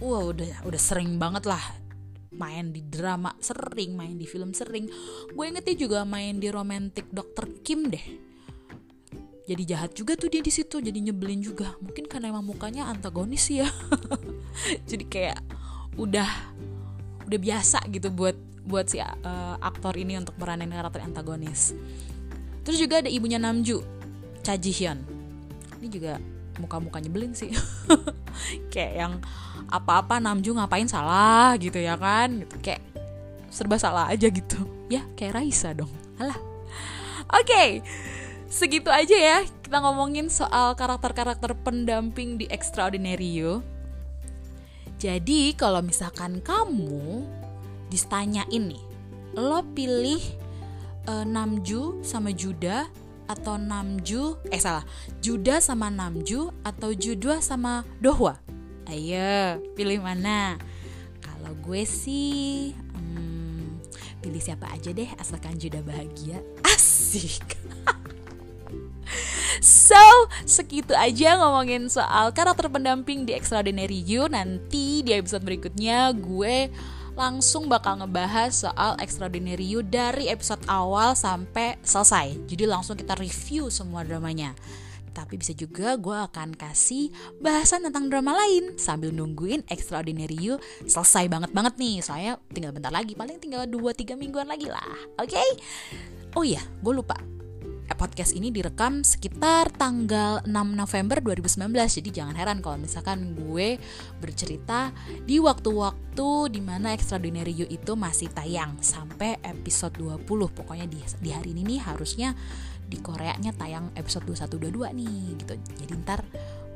wow 0.00 0.32
udah 0.32 0.64
udah 0.68 0.80
sering 0.80 1.16
banget 1.16 1.48
lah 1.48 1.60
main 2.36 2.68
di 2.68 2.84
drama 2.84 3.32
sering 3.40 3.96
main 3.96 4.20
di 4.20 4.28
film 4.28 4.52
sering 4.52 4.88
gue 5.32 5.44
ingetnya 5.44 5.88
juga 5.88 6.04
main 6.04 6.36
di 6.36 6.52
romantic 6.52 7.08
Dr. 7.08 7.64
Kim 7.64 7.88
deh 7.88 8.04
jadi 9.48 9.62
jahat 9.64 9.96
juga 9.96 10.18
tuh 10.18 10.28
dia 10.28 10.44
di 10.44 10.52
situ 10.52 10.84
jadi 10.84 10.98
nyebelin 11.00 11.40
juga 11.40 11.72
mungkin 11.80 12.04
karena 12.04 12.34
emang 12.34 12.44
mukanya 12.44 12.92
antagonis 12.92 13.48
ya 13.48 13.64
jadi 14.90 15.04
kayak 15.08 15.38
udah 15.96 16.28
udah 17.26 17.38
biasa 17.38 17.82
gitu 17.90 18.08
buat 18.14 18.38
buat 18.66 18.86
si 18.90 18.98
uh, 18.98 19.14
aktor 19.62 19.94
ini 19.94 20.18
untuk 20.18 20.34
meranin 20.38 20.70
karakter 20.70 21.02
antagonis. 21.06 21.74
Terus 22.66 22.82
juga 22.82 22.98
ada 22.98 23.06
ibunya 23.06 23.38
Namju, 23.38 23.78
Cha 24.42 24.58
Ji 24.58 24.74
Hyun. 24.74 24.98
Ini 25.78 25.86
juga 25.86 26.18
muka-muka 26.58 26.98
nyebelin 26.98 27.30
sih. 27.30 27.54
kayak 28.74 28.92
yang 28.98 29.12
apa-apa 29.70 30.18
Namju 30.18 30.58
ngapain 30.58 30.90
salah 30.90 31.54
gitu 31.62 31.78
ya 31.78 31.94
kan? 31.94 32.42
Gitu 32.42 32.58
kayak 32.58 32.82
serba 33.54 33.78
salah 33.78 34.10
aja 34.10 34.26
gitu. 34.26 34.66
Ya, 34.90 35.06
kayak 35.14 35.38
Raisa 35.38 35.70
dong. 35.70 35.90
Alah. 36.18 36.38
Oke. 37.30 37.46
Okay. 37.46 37.70
Segitu 38.46 38.90
aja 38.90 39.14
ya 39.14 39.38
kita 39.66 39.82
ngomongin 39.82 40.30
soal 40.30 40.78
karakter-karakter 40.78 41.58
pendamping 41.66 42.38
di 42.38 42.46
Extraordinary 42.46 43.26
You. 43.26 43.66
Jadi 44.96 45.52
kalau 45.52 45.84
misalkan 45.84 46.40
kamu 46.40 47.28
ditanyain 47.92 48.64
nih, 48.72 48.84
lo 49.36 49.60
pilih 49.76 50.20
uh, 51.04 51.24
Namju 51.24 52.00
sama 52.00 52.32
Juda 52.32 52.88
atau 53.26 53.58
Namju 53.58 54.38
eh 54.48 54.60
salah 54.62 54.86
Juda 55.20 55.58
sama 55.60 55.92
Namju 55.92 56.48
atau 56.64 56.96
Judwa 56.96 57.44
sama 57.44 57.84
Dohwa? 58.00 58.40
Ayo 58.86 59.60
pilih 59.76 60.00
mana? 60.00 60.56
Kalau 61.20 61.52
gue 61.60 61.82
sih 61.84 62.72
hmm, 62.72 63.82
pilih 64.24 64.40
siapa 64.40 64.70
aja 64.72 64.94
deh 64.94 65.10
asalkan 65.20 65.60
Juda 65.60 65.84
bahagia. 65.84 66.40
Asik 66.72 67.65
So, 69.62 69.98
segitu 70.44 70.92
aja 70.92 71.38
ngomongin 71.40 71.88
soal 71.88 72.30
karakter 72.34 72.68
pendamping 72.68 73.24
di 73.24 73.32
Extraordinary 73.32 74.04
You. 74.04 74.28
Nanti 74.28 75.00
di 75.00 75.16
episode 75.16 75.46
berikutnya 75.46 76.12
gue 76.12 76.68
langsung 77.16 77.66
bakal 77.66 78.04
ngebahas 78.04 78.52
soal 78.52 78.92
Extraordinary 79.00 79.64
You 79.64 79.80
dari 79.80 80.28
episode 80.28 80.60
awal 80.68 81.16
sampai 81.16 81.80
selesai. 81.80 82.36
Jadi 82.44 82.64
langsung 82.68 82.94
kita 82.94 83.16
review 83.16 83.72
semua 83.72 84.04
dramanya. 84.04 84.52
Tapi 85.16 85.40
bisa 85.40 85.56
juga 85.56 85.96
gue 85.96 86.12
akan 86.12 86.52
kasih 86.52 87.08
bahasan 87.40 87.88
tentang 87.88 88.12
drama 88.12 88.36
lain 88.36 88.76
sambil 88.76 89.16
nungguin 89.16 89.64
Extraordinary 89.72 90.36
You 90.36 90.60
selesai 90.84 91.32
banget 91.32 91.56
banget 91.56 91.80
nih. 91.80 92.04
Soalnya 92.04 92.36
tinggal 92.52 92.76
bentar 92.76 92.92
lagi, 92.92 93.16
paling 93.16 93.40
tinggal 93.40 93.64
2-3 93.64 94.12
mingguan 94.20 94.44
lagi 94.44 94.68
lah. 94.68 94.84
Oke? 95.16 95.32
Okay? 95.32 95.48
Oh 96.36 96.44
iya, 96.44 96.60
gue 96.84 96.92
lupa 96.92 97.16
podcast 97.94 98.34
ini 98.34 98.50
direkam 98.50 99.06
sekitar 99.06 99.70
tanggal 99.70 100.42
6 100.42 100.50
November 100.50 101.22
2019 101.22 101.70
jadi 102.02 102.10
jangan 102.10 102.34
heran 102.34 102.58
kalau 102.58 102.80
misalkan 102.82 103.38
gue 103.38 103.78
bercerita 104.18 104.90
di 105.22 105.38
waktu-waktu 105.38 106.28
di 106.50 106.60
mana 106.64 106.90
Extraordinary 106.96 107.54
You 107.54 107.70
itu 107.70 107.94
masih 107.94 108.32
tayang 108.34 108.82
sampai 108.82 109.38
episode 109.46 109.94
20 110.00 110.26
pokoknya 110.26 110.90
di, 110.90 110.98
di 111.22 111.30
hari 111.30 111.54
ini 111.54 111.76
nih 111.76 111.80
harusnya 111.86 112.34
di 112.86 113.02
Koreanya 113.02 113.50
tayang 113.50 113.90
episode 113.98 114.30
21 114.30 114.86
22 114.86 114.98
nih 114.98 115.14
gitu. 115.42 115.54
Jadi 115.82 115.92
ntar 116.06 116.20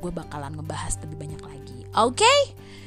gue 0.01 0.09
bakalan 0.09 0.57
ngebahas 0.57 0.97
lebih 1.05 1.17
banyak 1.29 1.41
lagi. 1.45 1.79
Oke? 1.93 2.25
Okay? 2.25 2.39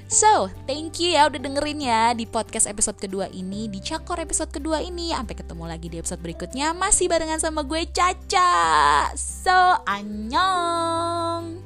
So, 0.04 0.52
thank 0.68 1.00
you 1.00 1.16
ya 1.16 1.32
udah 1.32 1.40
dengerin 1.40 1.80
ya 1.80 2.12
di 2.12 2.28
podcast 2.28 2.68
episode 2.68 3.00
kedua 3.00 3.24
ini, 3.32 3.72
di 3.72 3.80
Cakor 3.80 4.20
episode 4.20 4.52
kedua 4.52 4.84
ini. 4.84 5.16
Sampai 5.16 5.32
ketemu 5.32 5.64
lagi 5.64 5.88
di 5.88 5.96
episode 5.96 6.20
berikutnya 6.20 6.76
masih 6.76 7.08
barengan 7.08 7.40
sama 7.40 7.64
gue 7.64 7.88
Caca. 7.88 9.08
So, 9.16 9.80
annyeong. 9.88 11.64